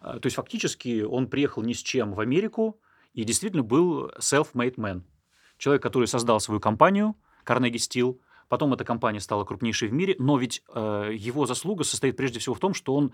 А, 0.00 0.18
то 0.18 0.26
есть 0.26 0.36
фактически 0.36 1.02
он 1.02 1.28
приехал 1.28 1.62
ни 1.62 1.72
с 1.72 1.82
чем 1.82 2.14
в 2.14 2.20
Америку 2.20 2.80
и 3.12 3.24
действительно 3.24 3.62
был 3.62 4.10
self-made 4.18 4.76
man. 4.76 5.02
Человек, 5.58 5.82
который 5.82 6.08
создал 6.08 6.40
свою 6.40 6.60
компанию 6.60 7.16
Carnegie 7.44 7.74
Steel, 7.74 8.18
потом 8.48 8.72
эта 8.72 8.84
компания 8.84 9.20
стала 9.20 9.44
крупнейшей 9.44 9.88
в 9.88 9.92
мире, 9.92 10.16
но 10.18 10.38
ведь 10.38 10.62
э, 10.74 11.10
его 11.14 11.46
заслуга 11.46 11.84
состоит 11.84 12.16
прежде 12.16 12.38
всего 12.38 12.54
в 12.54 12.60
том, 12.60 12.74
что 12.74 12.94
он 12.94 13.12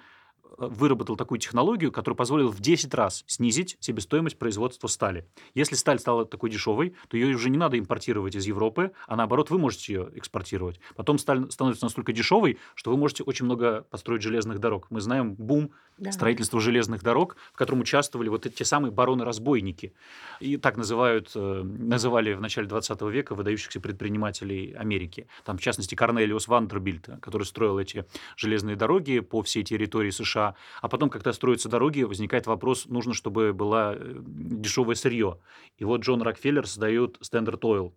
выработал 0.58 1.16
такую 1.16 1.38
технологию, 1.38 1.92
которая 1.92 2.16
позволила 2.16 2.50
в 2.50 2.60
10 2.60 2.92
раз 2.94 3.24
снизить 3.26 3.76
себестоимость 3.80 4.38
производства 4.38 4.88
стали. 4.88 5.26
Если 5.54 5.74
сталь 5.74 5.98
стала 5.98 6.24
такой 6.24 6.50
дешевой, 6.50 6.94
то 7.08 7.16
ее 7.16 7.34
уже 7.34 7.50
не 7.50 7.58
надо 7.58 7.78
импортировать 7.78 8.34
из 8.34 8.46
Европы, 8.46 8.92
а 9.06 9.16
наоборот, 9.16 9.50
вы 9.50 9.58
можете 9.58 9.92
ее 9.92 10.10
экспортировать. 10.14 10.80
Потом 10.94 11.18
сталь 11.18 11.50
становится 11.50 11.84
настолько 11.84 12.12
дешевой, 12.12 12.58
что 12.74 12.90
вы 12.90 12.96
можете 12.96 13.22
очень 13.24 13.44
много 13.44 13.86
построить 13.90 14.22
железных 14.22 14.58
дорог. 14.58 14.86
Мы 14.90 15.00
знаем 15.00 15.34
бум 15.34 15.72
да. 15.98 16.12
строительства 16.12 16.60
железных 16.60 17.02
дорог, 17.02 17.36
в 17.52 17.56
котором 17.56 17.80
участвовали 17.80 18.28
вот 18.28 18.46
эти 18.46 18.62
самые 18.62 18.92
бароны-разбойники. 18.92 19.94
И 20.40 20.56
так 20.56 20.76
называют, 20.76 21.32
э, 21.34 21.62
называли 21.62 22.34
в 22.34 22.40
начале 22.40 22.66
20 22.66 23.02
века 23.10 23.34
выдающихся 23.34 23.80
предпринимателей 23.80 24.72
Америки. 24.72 25.26
Там, 25.44 25.58
в 25.58 25.60
частности, 25.60 25.94
Корнелиус 25.94 26.48
Вандербильт, 26.48 27.08
который 27.20 27.44
строил 27.44 27.78
эти 27.78 28.04
железные 28.36 28.76
дороги 28.76 29.20
по 29.20 29.42
всей 29.42 29.62
территории 29.62 30.10
США, 30.10 30.35
а 30.36 30.88
потом, 30.88 31.10
когда 31.10 31.32
строятся 31.32 31.68
дороги, 31.68 32.02
возникает 32.02 32.46
вопрос, 32.46 32.86
нужно, 32.86 33.14
чтобы 33.14 33.52
было 33.52 33.94
э, 33.96 34.14
дешевое 34.24 34.94
сырье. 34.94 35.38
И 35.78 35.84
вот 35.84 36.02
Джон 36.02 36.22
Рокфеллер 36.22 36.66
создает 36.66 37.18
Standard 37.18 37.60
Oil. 37.60 37.92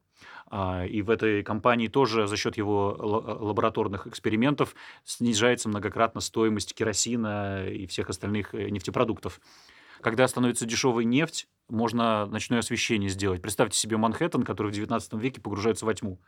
А, 0.48 0.86
и 0.86 1.02
в 1.02 1.10
этой 1.10 1.44
компании 1.44 1.88
тоже 1.88 2.28
за 2.28 2.38
счет 2.38 2.58
его 2.58 2.96
лабораторных 3.00 4.08
экспериментов 4.08 4.76
снижается 5.04 5.70
многократно 5.70 6.22
стоимость 6.22 6.74
керосина 6.74 7.68
и 7.68 7.86
всех 7.88 8.10
остальных 8.10 8.54
э, 8.54 8.70
нефтепродуктов. 8.70 9.40
Когда 10.02 10.28
становится 10.28 10.66
дешевая 10.66 11.04
нефть, 11.04 11.48
можно 11.68 12.26
ночное 12.26 12.60
освещение 12.60 13.10
сделать. 13.10 13.42
Представьте 13.42 13.78
себе 13.78 13.98
Манхэттен, 13.98 14.44
который 14.44 14.72
в 14.72 14.76
19 14.76 15.14
веке 15.14 15.42
погружается 15.42 15.86
во 15.86 15.94
тьму 15.94 16.20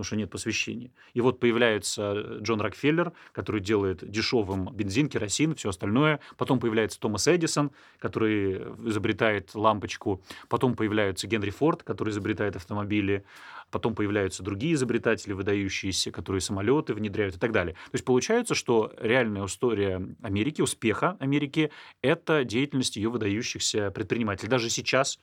потому 0.00 0.06
что 0.06 0.16
нет 0.16 0.30
посвящения. 0.30 0.90
И 1.12 1.20
вот 1.20 1.40
появляется 1.40 2.14
э, 2.16 2.38
Джон 2.40 2.62
Рокфеллер, 2.62 3.12
который 3.32 3.60
делает 3.60 4.10
дешевым 4.10 4.72
бензин, 4.72 5.10
керосин, 5.10 5.54
все 5.54 5.68
остальное. 5.68 6.20
Потом 6.38 6.58
появляется 6.58 6.98
Томас 6.98 7.28
Эдисон, 7.28 7.70
который 7.98 8.62
изобретает 8.88 9.54
лампочку. 9.54 10.22
Потом 10.48 10.74
появляется 10.74 11.26
Генри 11.26 11.50
Форд, 11.50 11.82
который 11.82 12.10
изобретает 12.12 12.56
автомобили. 12.56 13.24
Потом 13.70 13.94
появляются 13.94 14.42
другие 14.42 14.72
изобретатели, 14.72 15.34
выдающиеся, 15.34 16.10
которые 16.10 16.40
самолеты 16.40 16.94
внедряют 16.94 17.36
и 17.36 17.38
так 17.38 17.52
далее. 17.52 17.74
То 17.74 17.94
есть 17.94 18.04
получается, 18.06 18.54
что 18.54 18.92
реальная 18.98 19.44
история 19.44 20.00
Америки, 20.22 20.62
успеха 20.62 21.18
Америки– 21.20 21.70
это 22.02 22.44
деятельность 22.44 22.96
ее 22.96 23.10
выдающихся 23.10 23.90
предпринимателей. 23.90 24.48
Даже 24.48 24.70
сейчас 24.70 25.20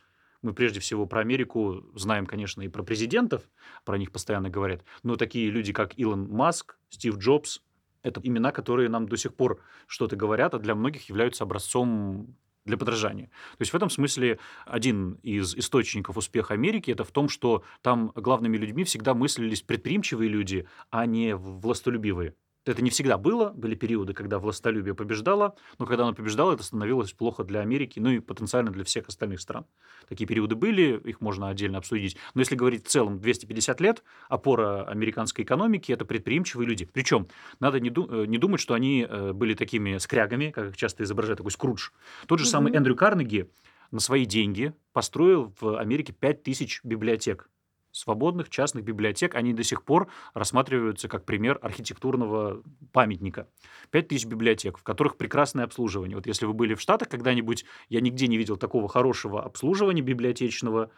мы 0.48 0.54
прежде 0.54 0.80
всего 0.80 1.06
про 1.06 1.20
Америку 1.20 1.84
знаем, 1.94 2.26
конечно, 2.26 2.62
и 2.62 2.70
про 2.70 2.84
президентов, 2.84 3.44
про 3.84 3.98
них 3.98 4.12
постоянно 4.12 4.50
говорят, 4.50 4.84
но 5.04 5.18
такие 5.18 5.50
люди, 5.50 5.74
как 5.74 6.00
Илон 6.00 6.30
Маск, 6.30 6.78
Стив 6.90 7.18
Джобс, 7.18 7.62
это 8.02 8.22
имена, 8.24 8.52
которые 8.52 8.90
нам 8.90 9.10
до 9.10 9.18
сих 9.18 9.36
пор 9.36 9.60
что-то 9.88 10.16
говорят, 10.16 10.54
а 10.54 10.60
для 10.60 10.74
многих 10.74 11.10
являются 11.10 11.44
образцом 11.44 12.38
для 12.64 12.78
подражания. 12.78 13.28
То 13.58 13.62
есть 13.62 13.74
в 13.74 13.76
этом 13.76 13.90
смысле 13.90 14.40
один 14.66 15.14
из 15.24 15.56
источников 15.56 16.18
успеха 16.18 16.54
Америки 16.54 16.92
это 16.92 17.04
в 17.04 17.12
том, 17.12 17.28
что 17.28 17.64
там 17.82 18.12
главными 18.16 18.58
людьми 18.58 18.84
всегда 18.86 19.14
мыслились 19.14 19.62
предприимчивые 19.62 20.30
люди, 20.30 20.68
а 20.90 21.06
не 21.06 21.36
властолюбивые. 21.36 22.36
Это 22.68 22.82
не 22.82 22.90
всегда 22.90 23.18
было. 23.18 23.50
Были 23.50 23.76
периоды, 23.76 24.14
когда 24.14 24.40
властолюбие 24.40 24.96
побеждало, 24.96 25.56
но 25.80 25.86
когда 25.86 26.04
оно 26.04 26.14
побеждало, 26.14 26.54
это 26.54 26.64
становилось 26.64 27.14
плохо 27.14 27.44
для 27.44 27.62
Америки, 27.62 28.00
ну 28.00 28.10
и 28.10 28.20
потенциально 28.20 28.72
для 28.72 28.84
всех 28.84 29.08
остальных 29.08 29.40
стран. 29.42 29.66
Такие 30.08 30.28
периоды 30.28 30.56
были, 30.56 31.00
их 31.06 31.22
можно 31.22 31.50
отдельно 31.50 31.78
обсудить. 31.78 32.18
Но 32.34 32.42
если 32.42 32.56
говорить 32.56 32.86
в 32.86 32.90
целом 32.90 33.20
250 33.20 33.82
лет, 33.82 34.04
опора 34.30 34.84
американской 34.86 35.44
экономики– 35.44 35.92
это 35.94 36.06
предприимчивые 36.06 36.68
люди. 36.68 36.90
Причем 36.92 37.28
надо 37.60 37.80
не, 37.80 37.90
ду- 37.90 38.08
э, 38.10 38.26
не 38.26 38.38
думать, 38.38 38.60
что 38.60 38.74
они 38.74 39.06
э, 39.08 39.34
были 39.34 39.54
такими 39.54 39.98
скрягами, 39.98 40.52
как 40.52 40.70
их 40.70 40.78
часто 40.78 41.04
изображают, 41.04 41.38
такой 41.38 41.52
скрудж. 41.52 41.90
Тот 42.28 42.40
же 42.40 42.46
mm-hmm. 42.46 42.50
самый 42.50 42.74
Эндрю 42.74 42.96
Карнеги 42.96 43.50
на 43.92 44.00
свои 44.00 44.26
деньги 44.26 44.74
построил 44.94 45.54
в 45.60 45.80
Америке 45.80 46.14
5000 46.14 46.82
библиотек 46.84 47.50
свободных 47.98 48.50
частных 48.50 48.84
библиотек, 48.84 49.36
они 49.36 49.54
до 49.54 49.64
сих 49.64 49.84
пор 49.84 50.10
рассматриваются 50.34 51.08
как 51.08 51.26
пример 51.26 51.60
архитектурного 51.62 52.62
памятника. 52.92 53.48
5000 53.92 54.26
библиотек, 54.26 54.78
в 54.78 54.84
которых 54.84 55.18
прекрасное 55.18 55.66
обслуживание. 55.66 56.16
Вот 56.16 56.28
если 56.28 56.46
вы 56.46 56.54
были 56.54 56.76
в 56.76 56.82
Штатах 56.82 57.10
когда-нибудь, 57.10 57.66
я 57.90 58.02
нигде 58.02 58.28
не 58.28 58.38
видел 58.38 58.58
такого 58.58 58.88
хорошего 58.88 59.44
обслуживания 59.44 60.02
библиотечного, 60.02 60.92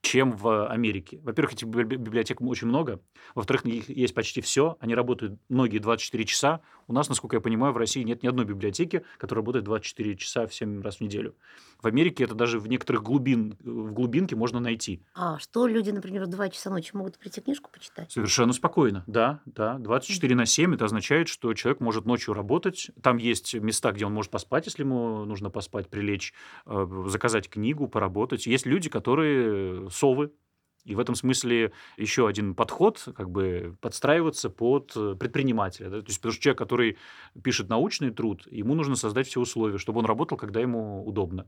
чем 0.00 0.32
в 0.32 0.68
Америке. 0.68 1.20
Во-первых, 1.22 1.54
этих 1.54 1.66
библиотек 1.66 2.40
очень 2.40 2.68
много. 2.68 3.00
Во-вторых, 3.34 3.66
их 3.66 3.88
есть 3.88 4.14
почти 4.14 4.40
все. 4.40 4.76
Они 4.80 4.94
работают 4.94 5.38
многие 5.48 5.78
24 5.78 6.24
часа. 6.24 6.60
У 6.86 6.92
нас, 6.92 7.08
насколько 7.08 7.36
я 7.36 7.40
понимаю, 7.40 7.72
в 7.72 7.76
России 7.76 8.02
нет 8.02 8.22
ни 8.22 8.28
одной 8.28 8.44
библиотеки, 8.44 9.04
которая 9.18 9.42
работает 9.42 9.64
24 9.64 10.16
часа 10.16 10.46
в 10.46 10.54
7 10.54 10.82
раз 10.82 10.96
в 10.96 11.00
неделю. 11.00 11.34
В 11.82 11.86
Америке 11.86 12.24
это 12.24 12.34
даже 12.34 12.58
в 12.58 12.66
некоторых 12.68 13.02
глубин, 13.02 13.56
в 13.60 13.92
глубинке 13.92 14.34
можно 14.36 14.60
найти. 14.60 15.02
А 15.14 15.38
что 15.38 15.66
люди, 15.66 15.90
например, 15.90 16.24
в 16.24 16.28
2 16.28 16.48
часа 16.50 16.70
ночи 16.70 16.90
могут 16.94 17.18
прийти 17.18 17.40
книжку 17.40 17.70
почитать? 17.70 18.10
Совершенно 18.10 18.52
спокойно, 18.52 19.04
да, 19.06 19.40
да. 19.46 19.78
24 19.78 20.34
на 20.34 20.46
7 20.46 20.74
это 20.74 20.86
означает, 20.86 21.28
что 21.28 21.52
человек 21.54 21.80
может 21.80 22.06
ночью 22.06 22.34
работать. 22.34 22.90
Там 23.02 23.18
есть 23.18 23.54
места, 23.54 23.92
где 23.92 24.06
он 24.06 24.14
может 24.14 24.30
поспать, 24.30 24.66
если 24.66 24.82
ему 24.82 25.24
нужно 25.24 25.50
поспать, 25.50 25.88
прилечь, 25.88 26.32
э, 26.66 27.04
заказать 27.06 27.48
книгу, 27.48 27.88
поработать. 27.88 28.46
Есть 28.46 28.66
люди, 28.66 28.88
которые 28.88 29.87
совы, 29.90 30.32
и 30.84 30.94
в 30.94 31.00
этом 31.00 31.14
смысле 31.14 31.72
еще 31.98 32.26
один 32.26 32.54
подход, 32.54 33.06
как 33.14 33.30
бы 33.30 33.76
подстраиваться 33.80 34.48
под 34.48 34.92
предпринимателя. 35.18 35.90
Да? 35.90 36.00
То 36.00 36.06
есть, 36.06 36.18
потому 36.18 36.32
что 36.32 36.42
человек, 36.42 36.58
который 36.58 36.96
пишет 37.42 37.68
научный 37.68 38.10
труд, 38.10 38.46
ему 38.50 38.74
нужно 38.74 38.96
создать 38.96 39.26
все 39.26 39.40
условия, 39.40 39.76
чтобы 39.76 39.98
он 39.98 40.06
работал, 40.06 40.38
когда 40.38 40.60
ему 40.60 41.04
удобно. 41.06 41.46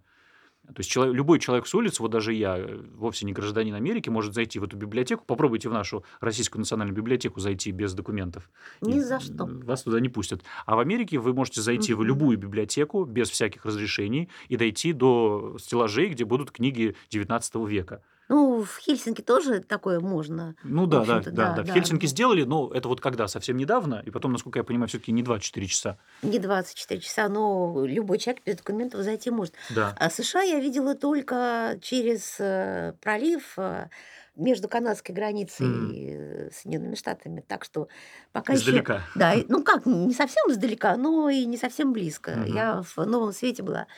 То 0.67 0.79
есть 0.79 0.91
человек, 0.91 1.17
любой 1.17 1.41
человек 1.41 1.67
с 1.67 1.75
улицы, 1.75 2.03
вот 2.03 2.11
даже 2.11 2.33
я, 2.33 2.59
э, 2.59 2.81
вовсе 2.95 3.27
не 3.27 3.33
гражданин 3.33 3.75
Америки, 3.75 4.09
может 4.09 4.35
зайти 4.35 4.59
в 4.59 4.65
эту 4.65 4.77
библиотеку. 4.77 5.25
Попробуйте 5.27 5.69
в 5.69 5.73
нашу 5.73 6.05
Российскую 6.21 6.61
национальную 6.61 6.97
библиотеку 6.97 7.41
зайти 7.41 7.73
без 7.73 7.95
документов. 7.95 8.51
Ни 8.81 8.99
и 8.99 9.01
за 9.01 9.19
что. 9.19 9.47
Вас 9.47 9.83
туда 9.83 9.99
не 10.01 10.09
пустят. 10.09 10.43
А 10.67 10.77
в 10.77 10.79
Америке 10.79 11.19
вы 11.19 11.33
можете 11.33 11.61
зайти 11.61 11.95
угу. 11.95 12.03
в 12.03 12.05
любую 12.05 12.39
библиотеку 12.39 13.05
без 13.05 13.31
всяких 13.31 13.65
разрешений 13.65 14.29
и 14.49 14.57
дойти 14.57 14.93
до 14.93 15.57
стеллажей, 15.59 16.09
где 16.11 16.25
будут 16.25 16.53
книги 16.53 16.95
XIX 17.11 17.69
века. 17.69 18.03
Ну, 18.31 18.63
в 18.63 18.79
Хельсинки 18.79 19.23
тоже 19.23 19.59
такое 19.59 19.99
можно. 19.99 20.55
Ну 20.63 20.87
да, 20.87 21.05
да, 21.05 21.21
да, 21.21 21.31
да, 21.33 21.53
да. 21.53 21.63
В 21.65 21.75
Хельсинки 21.75 22.07
сделали, 22.07 22.45
но 22.45 22.71
это 22.73 22.87
вот 22.87 23.01
когда? 23.01 23.27
Совсем 23.27 23.57
недавно. 23.57 24.05
И 24.07 24.11
потом, 24.11 24.33
насколько 24.33 24.61
я 24.61 24.63
понимаю, 24.63 24.89
все-таки 24.89 25.11
не 25.11 25.25
24 25.25 25.67
часа. 25.67 25.99
Не 26.23 26.39
24 26.39 27.01
часа, 27.01 27.29
но 27.29 27.85
любой 27.85 28.19
человек 28.19 28.45
без 28.47 28.57
документов 28.57 29.01
зайти 29.03 29.31
может. 29.31 29.55
Да. 29.71 29.97
А 29.99 30.09
США 30.11 30.43
я 30.43 30.61
видела 30.61 30.95
только 30.95 31.77
через 31.83 32.37
э, 32.39 32.95
пролив 33.01 33.55
э, 33.57 33.89
между 34.37 34.69
канадской 34.69 35.13
границей 35.13 35.67
mm. 35.67 35.91
и 35.93 36.53
Соединенными 36.53 36.95
Штатами. 36.95 37.45
Так 37.49 37.65
что 37.65 37.89
пока 38.31 38.55
издалека. 38.55 38.95
еще... 38.95 39.05
Да, 39.17 39.35
ну 39.49 39.65
как, 39.65 39.87
не 39.87 40.15
совсем 40.15 40.49
издалека, 40.53 40.97
но 40.97 41.31
и 41.31 41.45
не 41.47 41.57
совсем 41.57 41.93
близко. 41.93 42.31
Mm-hmm. 42.31 42.55
Я 42.55 42.83
в 42.83 42.97
Новом 43.05 43.33
Свете 43.33 43.65
была 43.65 43.89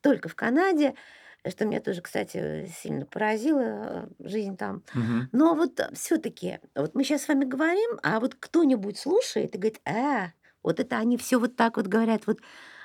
только 0.00 0.30
в 0.30 0.34
Канаде 0.34 0.94
что 1.50 1.64
меня 1.64 1.80
тоже, 1.80 2.00
кстати, 2.02 2.70
сильно 2.82 3.04
поразило 3.04 3.60
э, 3.60 4.06
жизнь 4.20 4.56
там. 4.56 4.82
Угу. 4.94 5.28
Но 5.32 5.54
вот 5.54 5.80
все-таки, 5.94 6.60
вот 6.74 6.94
мы 6.94 7.04
сейчас 7.04 7.22
с 7.22 7.28
вами 7.28 7.44
говорим, 7.44 7.98
а 8.02 8.20
вот 8.20 8.36
кто-нибудь 8.38 8.98
слушает 8.98 9.54
и 9.54 9.58
говорит, 9.58 9.80
э, 9.84 10.28
вот 10.62 10.78
это 10.78 10.96
они 10.98 11.16
все 11.16 11.38
вот 11.38 11.56
так 11.56 11.76
вот 11.76 11.88
говорят, 11.88 12.26
вот 12.26 12.38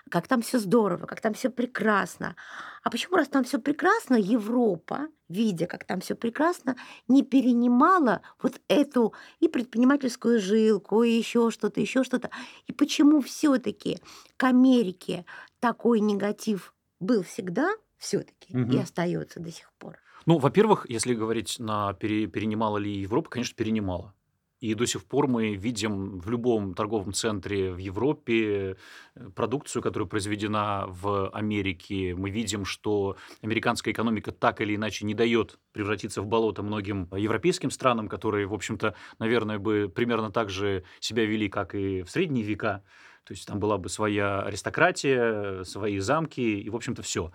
как 0.10 0.28
там 0.28 0.42
все 0.42 0.60
здорово, 0.60 1.06
как 1.06 1.22
там 1.22 1.34
все 1.34 1.50
прекрасно. 1.50 2.36
А 2.84 2.90
почему, 2.90 3.18
раз 3.18 3.28
там 3.28 3.44
все 3.44 3.60
прекрасно, 3.60 4.16
Европа, 4.16 5.08
видя, 5.30 5.68
как 5.68 5.84
там 5.84 6.00
все 6.00 6.16
прекрасно, 6.16 6.78
не 7.08 7.24
перенимала 7.24 8.22
вот 8.42 8.62
эту 8.68 9.14
и 9.40 9.48
предпринимательскую 9.48 10.40
жилку, 10.40 11.04
и 11.04 11.12
еще 11.12 11.52
что-то, 11.52 11.82
еще 11.82 12.04
что-то. 12.04 12.30
И 12.66 12.74
почему 12.74 13.22
все-таки 13.22 14.00
к 14.38 14.44
Америке 14.46 15.26
такой 15.60 16.00
негатив 16.00 16.74
был 17.00 17.24
всегда 17.24 17.70
все-таки 17.98 18.60
и 18.70 18.78
Мгм. 18.78 18.80
остается 18.80 19.40
до 19.40 19.52
сих 19.52 19.72
пор? 19.78 20.00
Ну, 20.26 20.38
во-первых, 20.40 20.86
если 20.90 21.14
говорить 21.14 21.58
на 21.60 21.94
пере- 21.94 22.28
перенимала 22.28 22.78
ли 22.78 22.92
Европа, 22.92 23.30
конечно, 23.30 23.56
перенимала. 23.56 24.14
И 24.60 24.74
до 24.74 24.88
сих 24.88 25.06
пор 25.06 25.28
мы 25.28 25.54
видим 25.54 26.20
в 26.20 26.32
любом 26.32 26.74
торговом 26.74 27.14
центре 27.14 27.72
в 27.72 27.78
Европе 27.78 28.76
э, 29.16 29.30
продукцию, 29.36 29.84
которая 29.84 30.10
произведена 30.10 30.86
в 30.88 31.30
Америке. 31.30 32.16
Мы 32.16 32.32
видим, 32.32 32.66
что 32.66 33.18
американская 33.44 33.94
экономика 33.94 34.32
так 34.32 34.60
или 34.60 34.76
иначе 34.76 35.06
не 35.06 35.14
дает 35.14 35.60
превратиться 35.74 36.24
в 36.24 36.26
болото 36.26 36.64
многим 36.64 37.08
европейским 37.16 37.70
странам, 37.70 38.10
которые, 38.10 38.48
в 38.48 38.54
общем-то, 38.56 38.96
наверное, 39.20 39.60
бы 39.60 39.92
примерно 39.94 40.32
так 40.32 40.50
же 40.50 40.84
себя 41.00 41.24
вели, 41.26 41.50
как 41.50 41.76
и 41.76 42.02
в 42.02 42.10
средние 42.10 42.44
века. 42.44 42.84
То 43.26 43.34
есть 43.34 43.46
там 43.46 43.60
была 43.60 43.78
бы 43.78 43.90
своя 43.90 44.42
аристократия, 44.42 45.64
свои 45.66 46.00
замки 46.00 46.62
и, 46.62 46.70
в 46.70 46.76
общем-то, 46.76 47.04
все. 47.04 47.32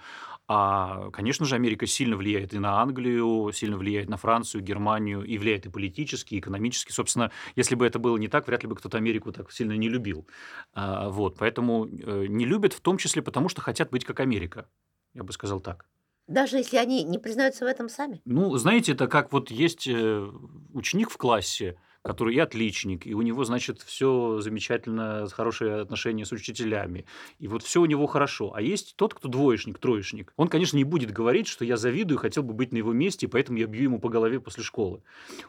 А, 0.48 1.10
конечно 1.10 1.46
же, 1.46 1.54
Америка 1.54 1.86
сильно 1.86 2.16
влияет 2.16 2.52
и 2.52 2.58
на 2.58 2.80
Англию, 2.80 3.50
сильно 3.52 3.76
влияет 3.76 4.08
на 4.08 4.16
Францию, 4.16 4.62
Германию, 4.62 5.24
и 5.24 5.38
влияет 5.38 5.66
и 5.66 5.70
политически, 5.70 6.34
и 6.34 6.40
экономически. 6.40 6.92
Собственно, 6.92 7.30
если 7.56 7.74
бы 7.74 7.86
это 7.86 7.98
было 7.98 8.16
не 8.16 8.28
так, 8.28 8.46
вряд 8.46 8.62
ли 8.62 8.68
бы 8.68 8.76
кто-то 8.76 8.98
Америку 8.98 9.32
так 9.32 9.50
сильно 9.52 9.72
не 9.72 9.88
любил. 9.88 10.26
А, 10.74 11.08
вот, 11.08 11.36
поэтому 11.38 11.86
э, 11.86 12.26
не 12.26 12.44
любят 12.44 12.72
в 12.72 12.80
том 12.80 12.98
числе 12.98 13.22
потому, 13.22 13.48
что 13.48 13.60
хотят 13.60 13.90
быть 13.90 14.04
как 14.04 14.20
Америка. 14.20 14.68
Я 15.14 15.22
бы 15.22 15.32
сказал 15.32 15.60
так. 15.60 15.86
Даже 16.26 16.56
если 16.56 16.76
они 16.76 17.02
не 17.02 17.18
признаются 17.18 17.64
в 17.64 17.68
этом 17.68 17.88
сами? 17.88 18.20
Ну, 18.24 18.56
знаете, 18.56 18.92
это 18.92 19.06
как 19.06 19.32
вот 19.32 19.50
есть 19.50 19.86
э, 19.86 20.30
ученик 20.72 21.10
в 21.10 21.16
классе, 21.16 21.76
который 22.02 22.34
и 22.34 22.38
отличник, 22.38 23.06
и 23.06 23.14
у 23.14 23.22
него, 23.22 23.44
значит, 23.44 23.80
все 23.80 24.40
замечательно, 24.40 25.26
хорошие 25.32 25.80
отношения 25.80 26.24
с 26.24 26.32
учителями, 26.32 27.04
и 27.38 27.46
вот 27.46 27.62
все 27.62 27.80
у 27.80 27.86
него 27.86 28.06
хорошо. 28.06 28.52
А 28.54 28.60
есть 28.60 28.96
тот, 28.96 29.14
кто 29.14 29.28
двоечник, 29.28 29.78
троечник. 29.78 30.32
Он, 30.36 30.48
конечно, 30.48 30.76
не 30.76 30.84
будет 30.84 31.12
говорить, 31.12 31.46
что 31.46 31.64
я 31.64 31.76
завидую, 31.76 32.18
хотел 32.18 32.42
бы 32.42 32.54
быть 32.54 32.72
на 32.72 32.78
его 32.78 32.92
месте, 32.92 33.26
и 33.26 33.28
поэтому 33.28 33.58
я 33.58 33.66
бью 33.66 33.84
ему 33.84 34.00
по 34.00 34.08
голове 34.08 34.40
после 34.40 34.64
школы. 34.64 35.02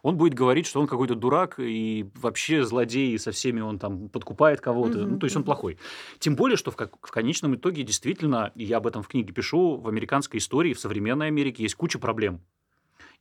Он 0.03 0.15
будет 0.15 0.35
говорить, 0.35 0.67
что 0.67 0.79
он 0.79 0.87
какой-то 0.87 1.15
дурак, 1.15 1.55
и 1.59 2.05
вообще 2.15 2.63
злодей, 2.63 3.13
и 3.13 3.17
со 3.17 3.31
всеми 3.31 3.61
он 3.61 3.79
там 3.79 4.09
подкупает 4.09 4.61
кого-то. 4.61 4.99
Мгм, 4.99 5.13
Ну, 5.13 5.19
то 5.19 5.25
есть 5.25 5.35
он 5.35 5.43
плохой. 5.43 5.79
Тем 6.19 6.35
более, 6.35 6.57
что 6.57 6.69
в, 6.69 6.75
в 6.75 7.11
конечном 7.11 7.55
итоге 7.55 7.83
действительно, 7.83 8.51
и 8.55 8.63
я 8.63 8.77
об 8.77 8.87
этом 8.87 9.01
в 9.01 9.07
книге 9.07 9.33
пишу, 9.33 9.77
в 9.77 9.87
американской 9.87 10.37
истории, 10.37 10.73
в 10.73 10.79
современной 10.79 11.27
Америке 11.27 11.63
есть 11.63 11.75
куча 11.75 11.97
проблем. 11.97 12.41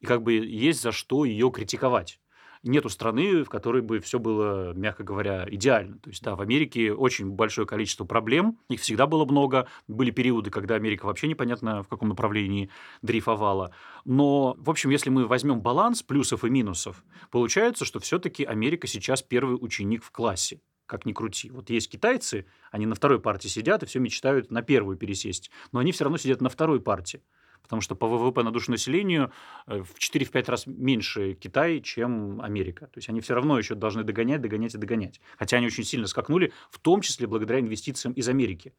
И 0.00 0.06
как 0.06 0.22
бы 0.22 0.34
есть 0.34 0.82
за 0.82 0.92
что 0.92 1.24
ее 1.24 1.50
критиковать. 1.50 2.20
Нету 2.62 2.88
страны, 2.88 3.42
в 3.42 3.48
которой 3.48 3.82
бы 3.82 3.98
все 3.98 4.20
было, 4.20 4.72
мягко 4.74 5.02
говоря, 5.02 5.44
идеально. 5.50 5.98
То 5.98 6.10
есть, 6.10 6.22
да, 6.22 6.36
в 6.36 6.40
Америке 6.40 6.92
очень 6.92 7.30
большое 7.30 7.66
количество 7.66 8.04
проблем, 8.04 8.58
их 8.68 8.80
всегда 8.80 9.06
было 9.06 9.24
много. 9.24 9.66
Были 9.88 10.12
периоды, 10.12 10.50
когда 10.50 10.76
Америка 10.76 11.06
вообще 11.06 11.26
непонятно 11.26 11.82
в 11.82 11.88
каком 11.88 12.10
направлении 12.10 12.70
дрейфовала. 13.02 13.74
Но, 14.04 14.54
в 14.58 14.70
общем, 14.70 14.90
если 14.90 15.10
мы 15.10 15.26
возьмем 15.26 15.60
баланс 15.60 16.04
плюсов 16.04 16.44
и 16.44 16.50
минусов, 16.50 17.04
получается, 17.32 17.84
что 17.84 17.98
все-таки 17.98 18.44
Америка 18.44 18.86
сейчас 18.86 19.22
первый 19.22 19.56
ученик 19.60 20.04
в 20.04 20.12
классе 20.12 20.60
как 20.86 21.06
ни 21.06 21.14
крути. 21.14 21.50
Вот 21.50 21.70
есть 21.70 21.90
китайцы, 21.90 22.44
они 22.70 22.84
на 22.84 22.94
второй 22.94 23.18
партии 23.18 23.48
сидят 23.48 23.82
и 23.82 23.86
все 23.86 23.98
мечтают 23.98 24.50
на 24.50 24.60
первую 24.60 24.98
пересесть, 24.98 25.50
но 25.72 25.78
они 25.78 25.90
все 25.90 26.04
равно 26.04 26.18
сидят 26.18 26.42
на 26.42 26.50
второй 26.50 26.82
партии. 26.82 27.22
Потому 27.62 27.80
что 27.80 27.94
по 27.94 28.06
ВВП 28.06 28.42
на 28.42 28.50
душу 28.50 28.70
населению 28.70 29.32
э, 29.66 29.82
в 29.82 29.98
4-5 29.98 30.50
раз 30.50 30.66
меньше 30.66 31.34
Китай, 31.34 31.80
чем 31.80 32.40
Америка. 32.40 32.86
То 32.86 32.98
есть 32.98 33.08
они 33.08 33.20
все 33.20 33.34
равно 33.34 33.58
еще 33.58 33.74
должны 33.74 34.04
догонять, 34.04 34.40
догонять 34.40 34.74
и 34.74 34.78
догонять. 34.78 35.20
Хотя 35.38 35.56
они 35.56 35.66
очень 35.66 35.84
сильно 35.84 36.06
скакнули, 36.06 36.52
в 36.70 36.78
том 36.78 37.00
числе 37.00 37.26
благодаря 37.26 37.60
инвестициям 37.60 38.12
из 38.14 38.28
Америки. 38.28 38.74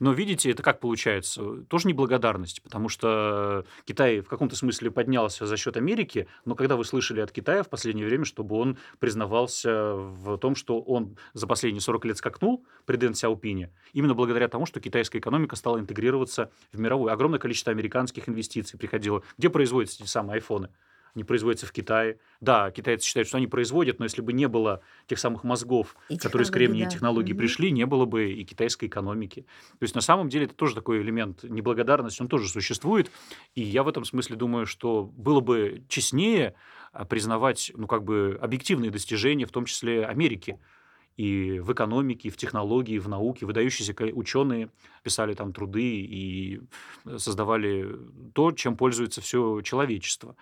Но 0.00 0.12
видите, 0.12 0.50
это 0.50 0.62
как 0.62 0.80
получается? 0.80 1.62
Тоже 1.68 1.86
неблагодарность, 1.86 2.62
потому 2.62 2.88
что 2.88 3.66
Китай 3.84 4.20
в 4.20 4.28
каком-то 4.28 4.56
смысле 4.56 4.90
поднялся 4.90 5.46
за 5.46 5.58
счет 5.58 5.76
Америки, 5.76 6.26
но 6.46 6.54
когда 6.54 6.76
вы 6.76 6.86
слышали 6.86 7.20
от 7.20 7.30
Китая 7.30 7.62
в 7.62 7.68
последнее 7.68 8.06
время, 8.06 8.24
чтобы 8.24 8.56
он 8.56 8.78
признавался 8.98 9.94
в 9.94 10.38
том, 10.38 10.54
что 10.54 10.80
он 10.80 11.18
за 11.34 11.46
последние 11.46 11.82
40 11.82 12.06
лет 12.06 12.16
скакнул 12.16 12.64
при 12.86 12.96
Дэн 12.96 13.14
Сяопине, 13.14 13.72
именно 13.92 14.14
благодаря 14.14 14.48
тому, 14.48 14.64
что 14.64 14.80
китайская 14.80 15.18
экономика 15.18 15.54
стала 15.54 15.78
интегрироваться 15.78 16.50
в 16.72 16.80
мировую. 16.80 17.12
Огромное 17.12 17.38
количество 17.38 17.70
американских 17.70 18.26
инвестиций 18.26 18.78
приходило. 18.78 19.22
Где 19.36 19.50
производятся 19.50 20.02
эти 20.02 20.08
самые 20.08 20.36
айфоны? 20.36 20.70
Они 21.14 21.24
производятся 21.24 21.66
в 21.66 21.72
Китае. 21.72 22.18
Да, 22.40 22.70
китайцы 22.70 23.06
считают, 23.06 23.28
что 23.28 23.36
они 23.36 23.46
производят, 23.46 23.98
но 23.98 24.04
если 24.04 24.22
бы 24.22 24.32
не 24.32 24.48
было 24.48 24.80
тех 25.06 25.18
самых 25.18 25.44
мозгов, 25.44 25.96
И 26.08 26.16
которые 26.16 26.46
с 26.46 26.50
кремнием 26.50 26.88
да. 26.88 26.90
технологий 26.94 27.32
Мгм. 27.32 27.38
пришли, 27.40 27.70
не 27.70 27.86
было 27.86 28.04
бы 28.04 28.30
и 28.30 28.44
китайской 28.44 28.86
экономики. 28.86 29.42
То 29.78 29.82
есть 29.82 29.94
на 29.94 30.00
самом 30.00 30.28
деле 30.28 30.46
это 30.46 30.54
тоже 30.54 30.74
такой 30.74 31.02
элемент 31.02 31.42
неблагодарности, 31.44 32.22
он 32.22 32.28
тоже 32.28 32.48
существует. 32.48 33.10
И 33.54 33.62
я 33.62 33.82
в 33.82 33.88
этом 33.88 34.04
смысле 34.04 34.36
думаю, 34.36 34.66
что 34.66 35.04
было 35.04 35.40
бы 35.40 35.82
честнее 35.88 36.54
а, 36.92 37.04
признавать, 37.04 37.72
ну, 37.74 37.86
как 37.86 38.04
бы 38.04 38.38
объективные 38.40 38.90
достижения, 38.90 39.46
в 39.46 39.52
том 39.52 39.64
числе 39.64 40.04
Америки. 40.06 40.58
И 41.16 41.58
в 41.58 41.72
экономике, 41.72 42.28
и 42.28 42.30
в 42.30 42.38
технологии, 42.38 42.94
и 42.94 42.98
в 42.98 43.08
науке 43.08 43.44
выдающиеся 43.44 43.92
ученые 44.14 44.70
писали 45.02 45.34
там 45.34 45.52
труды 45.52 45.82
и 45.82 46.62
создавали 47.18 47.94
то, 48.32 48.52
чем 48.52 48.76
пользуется 48.76 49.20
все 49.20 49.60
человечество. 49.60 50.36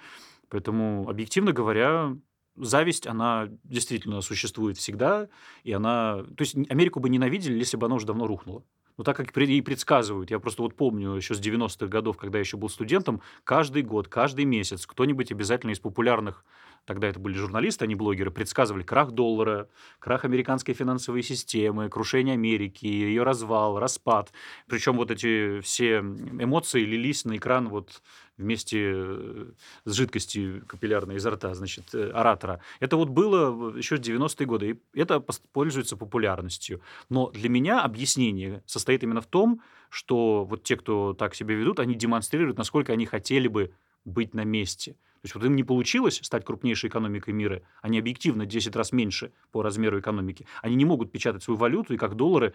Поэтому, 0.49 1.09
объективно 1.09 1.53
говоря, 1.53 2.17
зависть, 2.57 3.07
она 3.07 3.49
действительно 3.65 4.21
существует 4.21 4.77
всегда, 4.77 5.29
и 5.63 5.73
она... 5.73 6.25
То 6.37 6.43
есть 6.43 6.57
Америку 6.71 7.01
бы 7.01 7.09
ненавидели, 7.09 7.59
если 7.59 7.77
бы 7.77 7.87
она 7.87 7.97
уже 7.97 8.07
давно 8.07 8.27
рухнула. 8.27 8.65
Ну, 8.97 9.05
так 9.05 9.17
как 9.17 9.37
и 9.37 9.61
предсказывают, 9.61 10.33
я 10.33 10.41
просто 10.41 10.63
вот 10.63 10.75
помню 10.75 11.15
еще 11.15 11.35
с 11.35 11.41
90-х 11.41 11.87
годов, 11.87 12.17
когда 12.17 12.39
я 12.39 12.41
еще 12.41 12.57
был 12.57 12.69
студентом, 12.69 13.23
каждый 13.45 13.83
год, 13.83 14.09
каждый 14.09 14.45
месяц 14.45 14.87
кто-нибудь 14.87 15.31
обязательно 15.31 15.71
из 15.71 15.79
популярных, 15.79 16.45
тогда 16.85 17.09
это 17.09 17.19
были 17.21 17.35
журналисты, 17.35 17.85
а 17.85 17.89
не 17.89 17.95
блогеры, 17.95 18.31
предсказывали 18.31 18.83
крах 18.83 19.13
доллара, 19.13 19.69
крах 19.99 20.25
американской 20.25 20.75
финансовой 20.75 21.23
системы, 21.23 21.89
крушение 21.89 22.35
Америки, 22.35 22.87
ее 22.87 23.23
развал, 23.23 23.79
распад. 23.79 24.33
Причем 24.67 24.97
вот 24.97 25.11
эти 25.11 25.61
все 25.61 25.99
эмоции 25.99 26.81
лились 26.85 27.25
на 27.25 27.37
экран 27.37 27.69
вот 27.69 28.03
вместе 28.39 28.93
э, 28.95 29.47
с 29.85 29.93
жидкостью 29.93 30.65
капиллярной 30.67 31.17
изо 31.17 31.31
рта, 31.31 31.53
значит, 31.55 31.95
э, 31.95 32.11
оратора. 32.11 32.61
Это 32.81 32.97
вот 32.97 33.09
было 33.09 33.77
еще 33.77 33.97
в 33.97 34.01
90-е 34.01 34.47
годы, 34.47 34.81
и 34.95 35.01
это 35.01 35.21
пользуется 35.53 35.97
популярностью. 35.97 36.81
Но 37.11 37.31
для 37.31 37.49
меня 37.49 37.83
объяснение 37.83 38.63
состоит 38.65 39.03
именно 39.03 39.21
в 39.21 39.27
том, 39.27 39.61
что 39.91 40.45
вот 40.45 40.63
те, 40.63 40.77
кто 40.77 41.15
так 41.15 41.35
себя 41.35 41.55
ведут, 41.55 41.81
они 41.81 41.95
демонстрируют, 41.95 42.59
насколько 42.59 42.93
они 42.93 43.07
хотели 43.07 43.49
бы 43.49 43.73
быть 44.05 44.35
на 44.35 44.45
месте. 44.45 44.97
То 45.21 45.27
есть 45.27 45.35
вот 45.35 45.45
им 45.45 45.57
не 45.57 45.65
получилось 45.65 46.21
стать 46.23 46.45
крупнейшей 46.45 46.89
экономикой 46.89 47.35
мира, 47.35 47.63
они 47.83 47.99
объективно 47.99 48.47
10 48.47 48.75
раз 48.77 48.93
меньше 48.93 49.33
по 49.51 49.63
размеру 49.63 49.99
экономики. 50.01 50.47
Они 50.63 50.77
не 50.77 50.85
могут 50.85 51.13
печатать 51.13 51.43
свою 51.43 51.59
валюту 51.59 51.95
и 51.95 51.97
как 51.97 52.15
доллары 52.15 52.55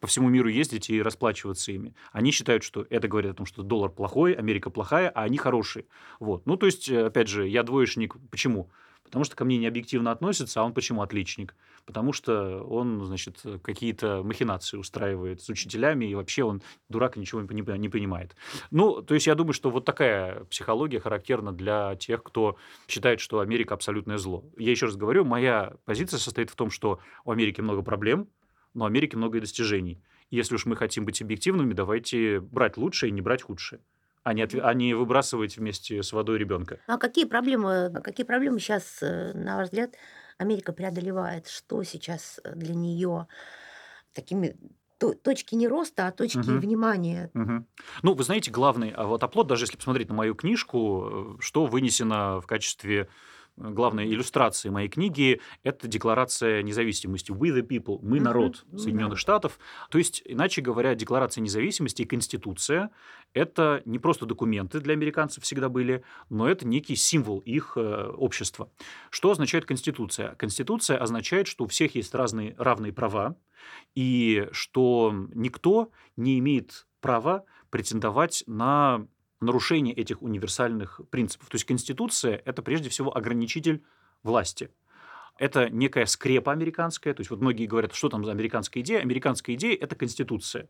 по 0.00 0.06
всему 0.06 0.28
миру 0.28 0.48
ездить 0.48 0.90
и 0.90 1.00
расплачиваться 1.00 1.72
ими. 1.72 1.94
Они 2.12 2.30
считают, 2.32 2.64
что 2.64 2.86
это 2.90 3.08
говорит 3.08 3.32
о 3.32 3.34
том, 3.34 3.46
что 3.46 3.62
доллар 3.62 3.90
плохой, 3.90 4.32
Америка 4.32 4.70
плохая, 4.70 5.08
а 5.08 5.22
они 5.22 5.38
хорошие. 5.38 5.86
Вот. 6.18 6.46
Ну, 6.46 6.56
то 6.56 6.66
есть, 6.66 6.88
э, 6.88 7.06
опять 7.06 7.28
же, 7.28 7.46
я 7.46 7.62
двоечник. 7.62 8.16
Почему? 8.30 8.70
Потому 9.12 9.26
что 9.26 9.36
ко 9.36 9.44
мне 9.44 9.58
не 9.58 9.66
объективно 9.66 10.10
относится, 10.10 10.62
а 10.62 10.64
он 10.64 10.72
почему 10.72 11.02
отличник? 11.02 11.54
Потому 11.84 12.14
что 12.14 12.62
он, 12.62 13.04
значит, 13.04 13.44
какие-то 13.62 14.22
махинации 14.24 14.78
устраивает 14.78 15.42
с 15.42 15.50
учителями, 15.50 16.06
и 16.06 16.14
вообще 16.14 16.44
он 16.44 16.62
дурак 16.88 17.18
и 17.18 17.20
ничего 17.20 17.42
не 17.42 17.78
не 17.78 17.88
понимает. 17.90 18.34
Ну, 18.70 19.02
то 19.02 19.12
есть 19.12 19.26
я 19.26 19.34
думаю, 19.34 19.52
что 19.52 19.70
вот 19.70 19.84
такая 19.84 20.44
психология 20.44 20.98
характерна 20.98 21.52
для 21.52 21.94
тех, 21.96 22.22
кто 22.22 22.56
считает, 22.88 23.20
что 23.20 23.40
Америка 23.40 23.74
абсолютное 23.74 24.16
зло. 24.16 24.46
Я 24.56 24.70
еще 24.70 24.86
раз 24.86 24.96
говорю, 24.96 25.26
моя 25.26 25.74
позиция 25.84 26.16
состоит 26.16 26.48
в 26.48 26.56
том, 26.56 26.70
что 26.70 26.98
у 27.26 27.32
Америки 27.32 27.60
много 27.60 27.82
проблем, 27.82 28.28
но 28.72 28.84
у 28.84 28.86
Америки 28.86 29.14
много 29.14 29.36
и 29.36 29.40
достижений. 29.42 30.00
Если 30.30 30.54
уж 30.54 30.64
мы 30.64 30.74
хотим 30.74 31.04
быть 31.04 31.20
объективными, 31.20 31.74
давайте 31.74 32.40
брать 32.40 32.78
лучшее 32.78 33.10
и 33.10 33.12
не 33.12 33.20
брать 33.20 33.42
худшее, 33.42 33.82
а 34.22 34.32
не, 34.34 34.42
отв- 34.42 34.60
а 34.60 34.74
не 34.74 34.94
выбрасывать 34.94 35.56
вместе 35.56 36.02
с 36.02 36.12
водой 36.12 36.38
ребенка. 36.38 36.80
Ну, 36.88 36.94
а 36.94 36.98
какие 36.98 37.24
проблемы, 37.26 37.92
какие 38.02 38.26
проблемы 38.26 38.58
сейчас, 38.58 38.98
на 39.00 39.56
ваш 39.56 39.66
взгляд, 39.68 39.94
Америка 40.38 40.72
преодолевает? 40.72 41.48
Что 41.48 41.82
сейчас 41.84 42.40
э, 42.44 42.54
для 42.54 42.74
нее 42.74 43.28
такими 44.14 44.56
то- 44.98 45.14
точки 45.14 45.54
не 45.56 45.68
роста, 45.68 46.08
а 46.08 46.12
точки 46.12 46.50
Мгм. 46.50 46.58
внимания? 46.58 47.32
Мгм. 47.34 47.68
Ну, 48.02 48.14
вы 48.14 48.24
знаете, 48.24 48.50
главный 48.50 48.90
а 48.90 49.06
вот 49.06 49.22
оплот, 49.22 49.46
даже 49.48 49.64
если 49.64 49.76
посмотреть 49.76 50.08
на 50.08 50.14
мою 50.14 50.34
книжку, 50.34 51.36
э, 51.38 51.42
что 51.42 51.66
вынесено 51.66 52.40
в 52.40 52.46
качестве 52.46 53.08
главная 53.56 54.06
иллюстрация 54.06 54.72
моей 54.72 54.88
книги– 54.88 55.40
это 55.62 55.88
декларация 55.88 56.62
независимости. 56.62 57.30
We 57.30 57.54
the 57.54 57.62
people, 57.62 57.98
мы 58.02 58.20
народ. 58.20 58.64
Соединенных 58.76 59.18
Штатов. 59.18 59.58
То 59.90 59.98
есть, 59.98 60.22
иначе 60.24 60.60
говоря, 60.62 60.94
декларация 60.94 61.42
независимости 61.42 62.02
и 62.02 62.06
Конституция– 62.06 62.90
это 63.34 63.82
не 63.84 63.98
просто 63.98 64.26
документы 64.26 64.80
для 64.80 64.92
американцев 64.92 65.44
всегда 65.44 65.68
были, 65.68 66.02
но 66.28 66.48
это 66.48 66.66
некий 66.66 66.96
символ 66.96 67.38
их 67.40 67.74
э, 67.76 68.06
общества. 68.08 68.70
Что 69.10 69.30
означает 69.30 69.64
Конституция? 69.64 70.34
Конституция 70.34 70.98
означает, 70.98 71.46
что 71.46 71.64
у 71.64 71.66
всех 71.66 71.94
есть 71.94 72.14
разные 72.14 72.54
равные 72.58 72.92
права, 72.92 73.36
и 73.94 74.48
что 74.52 75.12
никто 75.34 75.90
не 76.16 76.38
имеет 76.38 76.86
права 77.00 77.44
претендовать 77.70 78.44
на 78.46 79.06
нарушение 79.42 79.94
этих 79.94 80.22
универсальных 80.22 81.00
принципов. 81.10 81.48
То 81.48 81.56
есть 81.56 81.64
Конституция– 81.64 82.40
это 82.44 82.62
прежде 82.62 82.88
всего 82.88 83.16
ограничитель 83.16 83.82
власти. 84.22 84.70
Это 85.38 85.68
некая 85.70 86.06
скрепа 86.06 86.52
американская. 86.52 87.14
То 87.14 87.20
есть 87.20 87.30
вот 87.30 87.40
многие 87.40 87.66
говорят, 87.66 87.94
что 87.94 88.08
там 88.08 88.24
за 88.24 88.30
американская 88.30 88.82
идея. 88.82 89.00
Американская 89.00 89.56
идея– 89.56 89.76
это 89.80 89.96
Конституция 89.96 90.68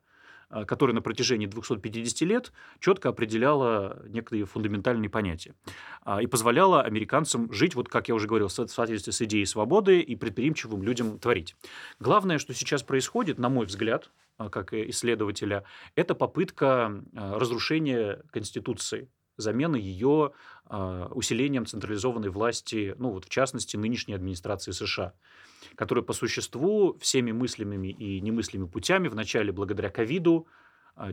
а, 0.49 0.67
которая 0.67 0.95
на 0.95 1.01
протяжении 1.01 1.47
250 1.47 2.29
лет 2.29 2.53
четко 2.79 3.09
определяла 3.09 4.03
некие 4.09 4.45
фундаментальные 4.45 5.09
понятия 5.09 5.55
а, 6.03 6.21
и 6.21 6.27
позволяла 6.27 6.83
американцам 6.83 7.51
жить, 7.53 7.75
вот 7.75 7.89
как 7.89 8.09
я 8.09 8.15
уже 8.15 8.29
говорил, 8.29 8.49
в 8.49 8.53
соответствии 8.53 9.13
с 9.13 9.23
идеей 9.23 9.47
свободы 9.47 10.01
и 10.01 10.15
предприимчивым 10.15 10.83
людям 10.83 11.19
творить. 11.19 11.57
Главное, 12.01 12.39
что 12.39 12.53
сейчас 12.53 12.83
происходит, 12.83 13.39
на 13.39 13.49
мой 13.49 13.65
взгляд, 13.65 14.11
как 14.51 14.73
исследователя, 14.73 15.65
это 15.95 16.15
попытка 16.15 17.03
а, 17.15 17.39
разрушения 17.39 18.23
Конституции 18.31 19.09
замены 19.37 19.77
ее 19.77 20.33
а, 20.67 21.09
усилением 21.09 21.67
централизованной 21.67 22.31
власти, 22.31 22.95
ну 22.99 23.11
вот 23.11 23.25
в 23.25 23.29
частности 23.29 23.77
нынешней 23.77 24.15
администрации 24.15 24.73
США, 24.73 25.15
которая 25.75 26.05
по 26.05 26.13
существу 26.13 26.99
всеми 27.01 27.33
мыслимыми 27.33 27.89
и 27.89 28.21
немыслимыми 28.21 28.69
путями, 28.69 29.09
вначале 29.09 29.53
благодаря 29.53 29.91
ковиду, 29.91 30.47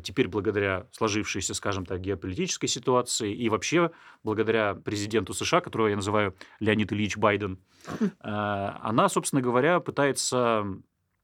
теперь 0.04 0.28
благодаря 0.28 0.88
сложившейся, 0.92 1.54
скажем 1.54 1.86
так, 1.86 2.02
геополитической 2.02 2.68
ситуации 2.68 3.34
и 3.34 3.48
вообще 3.48 3.92
благодаря 4.24 4.76
президенту 4.76 5.34
США, 5.34 5.62
которого 5.62 5.88
я 5.88 5.96
называю 5.96 6.36
Леонид 6.60 6.92
Ильич 6.92 7.16
Байден, 7.16 7.60
она, 8.20 9.08
собственно 9.08 9.42
говоря, 9.42 9.80
пытается 9.80 10.66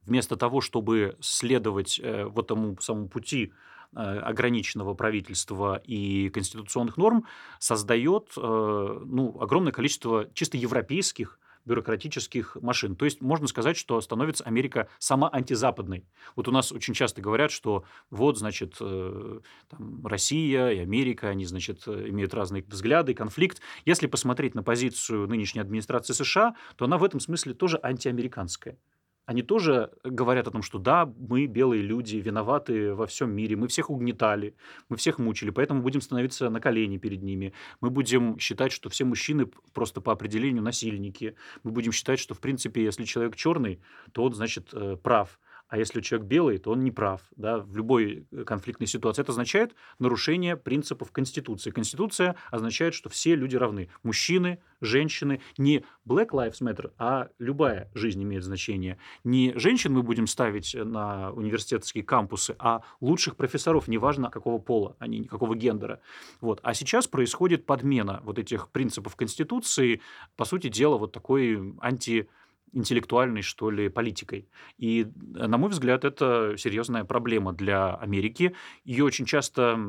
вместо 0.06 0.36
того, 0.36 0.62
чтобы 0.62 1.15
следовать 1.20 2.00
э, 2.02 2.26
вот 2.26 2.48
тому 2.48 2.78
самому 2.80 3.08
пути 3.08 3.54
э, 3.96 4.00
ограниченного 4.00 4.94
правительства 4.94 5.82
и 5.84 6.30
конституционных 6.30 6.98
норм, 6.98 7.26
создает 7.60 8.32
э, 8.38 8.41
ну, 8.41 9.38
огромное 9.39 9.72
количество 9.72 10.30
чисто 10.34 10.58
европейских 10.58 11.39
бюрократических 11.65 12.58
машин. 12.62 12.96
То 12.96 13.06
есть 13.06 13.22
можно 13.22 13.48
сказать, 13.48 13.76
что 13.76 14.00
становится 14.00 14.44
Америка 14.44 14.88
сама 15.00 15.32
антизападной. 15.34 16.06
Вот 16.36 16.48
у 16.48 16.52
нас 16.52 16.72
очень 16.72 16.94
часто 16.94 17.24
говорят, 17.24 17.50
что 17.50 17.86
вот, 18.12 18.38
значит, 18.38 18.76
там, 18.78 20.06
Россия 20.06 20.70
и 20.70 20.78
Америка, 20.78 21.28
они, 21.28 21.44
значит, 21.46 21.88
имеют 21.88 22.36
разные 22.36 22.62
взгляды, 22.62 23.15
конфликт. 23.15 23.62
Если 23.84 24.06
посмотреть 24.06 24.54
на 24.54 24.62
позицию 24.62 25.28
нынешней 25.28 25.62
администрации 25.62 26.13
США, 26.13 26.56
то 26.76 26.86
она 26.86 27.00
в 27.00 27.04
этом 27.04 27.20
смысле 27.20 27.56
тоже 27.56 27.80
антиамериканская 27.82 28.78
они 29.25 29.41
тоже 29.41 29.91
говорят 30.03 30.47
о 30.47 30.51
том, 30.51 30.61
что 30.61 30.77
да, 30.77 31.11
мы, 31.17 31.47
белые 31.47 31.81
люди, 31.81 32.17
виноваты 32.17 32.93
во 32.93 33.07
всем 33.07 33.31
мире, 33.31 33.55
мы 33.55 33.67
всех 33.67 33.89
угнетали, 33.89 34.55
мы 34.89 34.97
всех 34.97 35.19
мучили, 35.19 35.49
поэтому 35.49 35.81
будем 35.81 36.01
становиться 36.01 36.49
на 36.49 36.59
колени 36.59 36.97
перед 36.97 37.23
ними. 37.23 37.53
Мы 37.81 37.89
будем 37.89 38.38
считать, 38.39 38.71
что 38.71 38.89
все 38.89 39.05
мужчины 39.05 39.47
просто 39.73 40.01
по 40.01 40.11
определению 40.11 40.63
насильники. 40.63 41.35
Мы 41.63 41.71
будем 41.71 41.91
считать, 41.91 42.19
что, 42.19 42.33
в 42.33 42.39
принципе, 42.39 42.83
если 42.83 43.03
человек 43.03 43.35
черный, 43.35 43.81
то 44.11 44.23
он, 44.23 44.33
значит, 44.33 44.69
э, 44.73 44.97
прав. 45.01 45.39
А 45.67 45.78
если 45.78 46.01
человек 46.01 46.28
белый, 46.28 46.58
то 46.60 46.71
он 46.71 46.84
не 46.84 46.91
прав 46.91 47.21
да, 47.36 47.58
в 47.58 47.75
любой 47.75 48.28
э, 48.32 48.43
конфликтной 48.43 48.88
ситуации. 48.88 49.21
Это 49.21 49.32
означает 49.32 49.75
нарушение 49.97 50.58
принципов 50.58 51.12
Конституции. 51.12 51.71
Конституция 51.71 52.36
означает, 52.51 52.93
что 52.93 53.10
все 53.10 53.36
люди 53.36 53.56
равны. 53.56 53.89
Мужчины, 54.04 54.60
женщины. 54.82 55.41
Не 55.58 55.84
Black 56.08 56.30
Lives 56.30 56.62
Matter, 56.62 56.91
а 56.97 57.30
любая 57.39 57.89
жизнь 57.95 58.21
имеет 58.21 58.43
значение. 58.43 58.97
Не 59.23 59.54
женщин 59.58 59.93
мы 59.93 60.04
будем 60.04 60.28
ставить 60.28 60.75
на 60.75 61.32
университетские 61.32 62.04
кампусы, 62.04 62.56
а 62.60 62.82
лучших 63.01 63.36
профессоров, 63.36 63.88
неважно 63.88 64.30
какого 64.30 64.60
пола, 64.60 64.95
они 64.99 65.19
никакого 65.19 65.56
гендера. 65.56 65.99
Вот. 66.41 66.60
А 66.62 66.73
сейчас 66.73 67.08
происходит 67.08 67.65
подмена 67.65 68.21
вот 68.23 68.38
этих 68.38 68.69
принципов 68.69 69.15
Конституции, 69.15 70.01
по 70.36 70.45
сути 70.45 70.69
дела, 70.69 70.97
вот 70.97 71.12
такой 71.12 71.73
анти 71.82 72.30
интеллектуальной, 72.75 73.41
что 73.41 73.71
ли, 73.71 73.89
политикой. 73.89 74.47
И, 74.77 75.01
э, 75.03 75.47
на 75.47 75.57
мой 75.57 75.69
взгляд, 75.69 76.05
это 76.05 76.55
серьезная 76.57 77.05
проблема 77.05 77.53
для 77.53 77.95
Америки. 77.95 78.55
Ее 78.83 79.05
очень 79.05 79.25
часто 79.25 79.79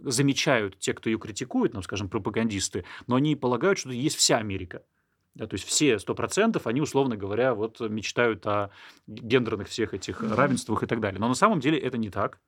замечают 0.00 0.78
те, 0.78 0.92
кто 0.92 1.08
ее 1.08 1.18
критикует, 1.18 1.72
ну, 1.72 1.82
скажем, 1.82 2.08
пропагандисты, 2.08 2.84
но 3.06 3.14
они 3.16 3.36
полагают, 3.36 3.78
что 3.78 3.90
есть 3.90 4.16
вся 4.16 4.38
Америка. 4.38 4.82
Да, 5.34 5.46
то 5.46 5.54
есть 5.54 5.66
все 5.66 5.98
сто 5.98 6.14
процентов, 6.14 6.66
они, 6.66 6.80
условно 6.80 7.16
говоря, 7.16 7.54
вот 7.54 7.80
мечтают 7.80 8.46
о 8.46 8.70
гендерных 9.06 9.68
всех 9.68 9.92
этих 9.92 10.22
равенствах 10.22 10.82
и 10.82 10.86
так 10.86 11.00
далее. 11.00 11.20
Но 11.20 11.28
на 11.28 11.34
самом 11.34 11.60
деле 11.60 11.78
это 11.78 11.98
не 11.98 12.08
так. 12.08 12.40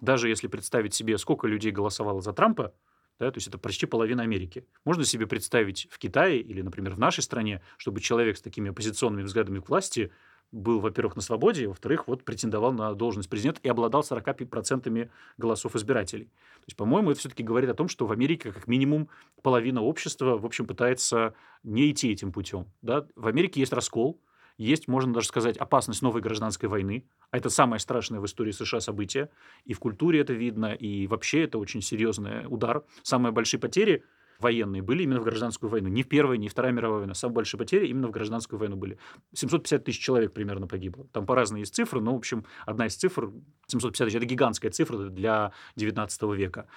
Даже 0.00 0.28
если 0.28 0.46
представить 0.46 0.94
себе, 0.94 1.18
сколько 1.18 1.48
людей 1.48 1.72
голосовало 1.72 2.20
за 2.20 2.32
Трампа, 2.32 2.72
да, 3.18 3.30
то 3.30 3.36
есть 3.38 3.48
это 3.48 3.58
почти 3.58 3.86
половина 3.86 4.22
Америки. 4.22 4.64
Можно 4.84 5.04
себе 5.04 5.26
представить 5.26 5.88
в 5.90 5.98
Китае 5.98 6.40
или, 6.40 6.62
например, 6.62 6.94
в 6.94 6.98
нашей 6.98 7.22
стране, 7.22 7.62
чтобы 7.76 8.00
человек 8.00 8.36
с 8.36 8.42
такими 8.42 8.70
оппозиционными 8.70 9.24
взглядами 9.24 9.60
к 9.60 9.68
власти 9.68 10.12
был, 10.50 10.80
во-первых, 10.80 11.16
на 11.16 11.22
свободе, 11.22 11.68
во-вторых, 11.68 12.08
вот 12.08 12.24
претендовал 12.24 12.72
на 12.72 12.94
должность 12.94 13.28
президента 13.28 13.60
и 13.62 13.68
обладал 13.68 14.00
45% 14.00 15.10
голосов 15.36 15.76
избирателей. 15.76 16.24
То 16.24 16.64
есть, 16.68 16.76
по-моему, 16.76 17.10
это 17.10 17.20
все-таки 17.20 17.42
говорит 17.42 17.68
о 17.68 17.74
том, 17.74 17.88
что 17.88 18.06
в 18.06 18.12
Америке 18.12 18.52
как 18.52 18.66
минимум 18.66 19.08
половина 19.42 19.82
общества, 19.82 20.38
в 20.38 20.46
общем, 20.46 20.66
пытается 20.66 21.34
не 21.62 21.90
идти 21.90 22.10
этим 22.10 22.32
путем. 22.32 22.66
Да? 22.80 23.06
В 23.14 23.26
Америке 23.26 23.60
есть 23.60 23.72
раскол, 23.72 24.20
есть, 24.58 24.88
можно 24.88 25.14
даже 25.14 25.28
сказать, 25.28 25.56
опасность 25.56 26.02
новой 26.02 26.20
гражданской 26.20 26.68
войны. 26.68 27.08
А 27.30 27.38
это 27.38 27.48
самое 27.48 27.80
страшное 27.80 28.20
в 28.20 28.26
истории 28.26 28.50
США 28.50 28.80
событие. 28.80 29.30
И 29.64 29.72
в 29.72 29.78
культуре 29.78 30.20
это 30.20 30.32
видно, 30.32 30.74
и 30.74 31.06
вообще 31.06 31.44
это 31.44 31.58
очень 31.58 31.80
серьезный 31.80 32.44
удар. 32.46 32.84
Самые 33.02 33.32
большие 33.32 33.60
потери 33.60 34.04
военные 34.38 34.82
были 34.82 35.02
именно 35.02 35.20
в 35.20 35.24
гражданскую 35.24 35.70
войну. 35.70 35.88
Не 35.88 36.02
в 36.02 36.08
Первой, 36.08 36.38
не 36.38 36.48
в 36.48 36.52
Вторая 36.52 36.72
мировая 36.72 37.00
война. 37.00 37.14
Самые 37.14 37.36
большие 37.36 37.58
потери 37.58 37.86
именно 37.86 38.08
в 38.08 38.10
гражданскую 38.10 38.58
войну 38.58 38.76
были. 38.76 38.98
750 39.34 39.84
тысяч 39.84 40.00
человек 40.00 40.32
примерно 40.32 40.66
погибло. 40.66 41.06
Там 41.12 41.26
по 41.26 41.34
разные 41.34 41.60
есть 41.60 41.74
цифры, 41.74 42.00
но, 42.00 42.14
в 42.14 42.16
общем, 42.16 42.44
одна 42.66 42.86
из 42.86 42.96
цифр, 42.96 43.30
750 43.66 44.06
тысяч, 44.06 44.16
это 44.16 44.26
гигантская 44.26 44.70
цифра 44.70 44.96
для 45.08 45.52
19 45.76 46.22
века. 46.36 46.68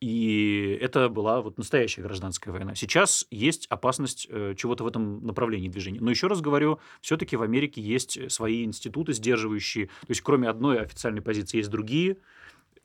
И 0.00 0.78
это 0.82 1.08
была 1.08 1.40
вот 1.40 1.56
настоящая 1.56 2.02
гражданская 2.02 2.52
война. 2.52 2.74
Сейчас 2.74 3.26
есть 3.30 3.66
опасность 3.68 4.26
э, 4.28 4.54
чего-то 4.56 4.84
в 4.84 4.86
этом 4.86 5.24
направлении 5.24 5.70
движения. 5.70 6.00
Но 6.00 6.10
еще 6.10 6.26
раз 6.26 6.42
говорю, 6.42 6.80
все-таки 7.00 7.36
в 7.36 7.42
Америке 7.42 7.80
есть 7.80 8.30
свои 8.30 8.64
институты, 8.64 9.14
сдерживающие. 9.14 9.86
То 9.86 10.10
есть, 10.10 10.20
кроме 10.20 10.48
одной 10.48 10.80
официальной 10.80 11.22
позиции, 11.22 11.58
есть 11.58 11.70
другие. 11.70 12.18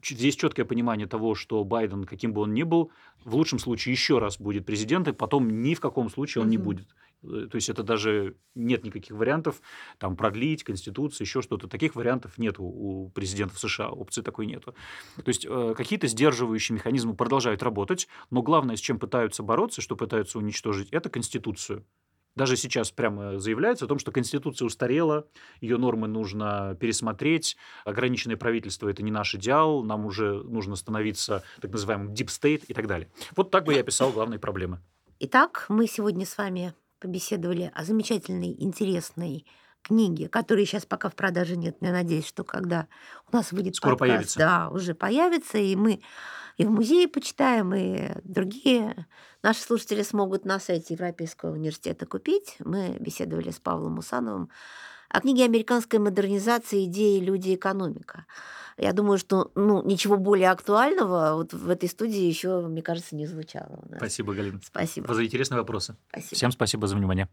Здесь 0.02 0.36
четкое 0.36 0.66
понимание 0.66 1.06
того, 1.06 1.36
что 1.36 1.64
Байден, 1.64 2.06
каким 2.06 2.34
бы 2.34 2.42
он 2.42 2.54
ни 2.54 2.64
был, 2.64 2.92
в 3.26 3.36
лучшем 3.36 3.60
случае 3.60 3.92
еще 3.92 4.18
раз 4.18 4.40
будет 4.40 4.66
президентом, 4.66 5.14
потом 5.14 5.62
ни 5.62 5.76
в 5.76 5.80
каком 5.80 6.10
случае 6.10 6.42
он 6.42 6.48
mm-hmm. 6.48 6.52
не 6.52 6.58
будет. 6.58 6.88
Э, 7.24 7.48
то 7.50 7.56
есть 7.56 7.70
это 7.70 7.84
даже 7.84 8.36
нет 8.56 8.84
никаких 8.84 9.16
вариантов 9.16 9.62
там 9.98 10.16
продлить 10.16 10.64
Конституцию, 10.64 11.26
еще 11.26 11.42
что-то. 11.42 11.68
Таких 11.68 11.96
вариантов 11.96 12.38
нет 12.38 12.56
у 12.60 13.12
президентов 13.14 13.60
США, 13.60 13.90
опции 13.90 14.22
такой 14.22 14.46
нету. 14.46 14.76
То 15.18 15.30
есть 15.30 15.46
э, 15.48 15.74
какие-то 15.76 16.08
сдерживающие 16.08 16.76
механизмы 16.76 17.16
продолжают 17.16 17.64
работать, 17.64 18.08
но 18.30 18.42
главное, 18.42 18.76
с 18.76 18.80
чем 18.80 19.00
пытаются 19.00 19.44
бороться, 19.44 19.82
что 19.82 19.96
пытаются 19.96 20.38
уничтожить, 20.38 20.90
это 20.92 21.10
Конституцию. 21.10 21.86
Даже 22.36 22.56
сейчас 22.56 22.92
прямо 22.92 23.40
заявляется 23.40 23.86
о 23.86 23.88
том, 23.90 24.00
что 24.00 24.12
Конституция 24.12 24.66
устарела, 24.66 25.28
ее 25.60 25.78
нормы 25.78 26.08
нужно 26.08 26.78
пересмотреть, 26.80 27.58
ограниченное 27.84 28.38
правительство– 28.38 28.88
это 28.90 29.04
не 29.04 29.12
наш 29.12 29.36
идеал, 29.36 29.84
нам 29.84 30.06
уже 30.06 30.42
нужно 30.44 30.78
становиться 30.78 31.44
так 31.60 31.72
называемым 31.72 32.14
deep 32.14 32.28
state 32.28 32.64
и 32.68 32.74
так 32.74 32.88
далее. 32.88 33.10
Вот 33.36 33.52
так 33.52 33.66
бы 33.66 33.74
я 33.74 33.82
описал 33.82 34.12
главные 34.12 34.40
проблемы. 34.40 34.80
Итак, 35.20 35.66
мы 35.68 35.88
сегодня 35.88 36.26
с 36.26 36.38
вами 36.38 36.74
побеседовали 37.02 37.72
о 37.74 37.84
замечательной, 37.84 38.56
интересной 38.60 39.46
книге, 39.82 40.30
которой 40.30 40.66
сейчас 40.66 40.86
пока 40.86 41.10
в 41.10 41.16
продаже 41.16 41.58
нет. 41.58 41.78
Я 41.82 41.92
надеюсь, 41.92 42.28
что 42.28 42.44
когда 42.44 42.88
у 43.32 43.36
нас 43.36 43.52
выйдет 43.52 43.76
Скоро 43.76 43.96
подкаст, 43.96 44.10
появится. 44.10 44.40
да, 44.40 44.70
уже 44.70 44.94
появится, 44.94 45.58
и 45.58 45.76
мы 45.76 46.02
и 46.58 46.66
в 46.66 46.70
музее 46.70 47.08
почитаем, 47.08 47.74
и 47.74 48.12
другие 48.24 49.08
наши 49.42 49.62
слушатели 49.62 50.04
смогут 50.04 50.46
на 50.46 50.60
сайте 50.60 50.94
Европейского 50.94 51.54
университета 51.54 52.06
купить. 52.06 52.56
Мы 52.60 52.98
беседовали 53.00 53.50
с 53.50 53.60
Павлом 53.60 53.98
Усановым, 53.98 54.50
о 55.12 55.22
книге 55.22 55.46
«Американская 55.46 56.00
модернизация. 56.00 56.86
Идеи, 56.86 57.20
люди, 57.20 57.56
экономика». 57.56 58.26
Я 58.78 58.94
думаю, 58.94 59.18
что 59.18 59.52
ну, 59.56 59.84
ничего 59.84 60.18
более 60.18 60.50
актуального 60.50 61.36
вот 61.36 61.54
в 61.54 61.70
этой 61.70 61.90
студии 61.90 62.22
еще, 62.22 62.62
мне 62.62 62.82
кажется, 62.82 63.16
не 63.16 63.28
звучало. 63.28 63.84
Спасибо, 63.98 64.34
Галина. 64.34 64.60
Спасибо. 64.64 65.14
За 65.14 65.24
интересные 65.24 65.60
вопросы. 65.60 65.96
Спасибо. 66.10 66.36
Всем 66.36 66.52
спасибо 66.52 66.88
за 66.88 66.96
внимание. 66.96 67.30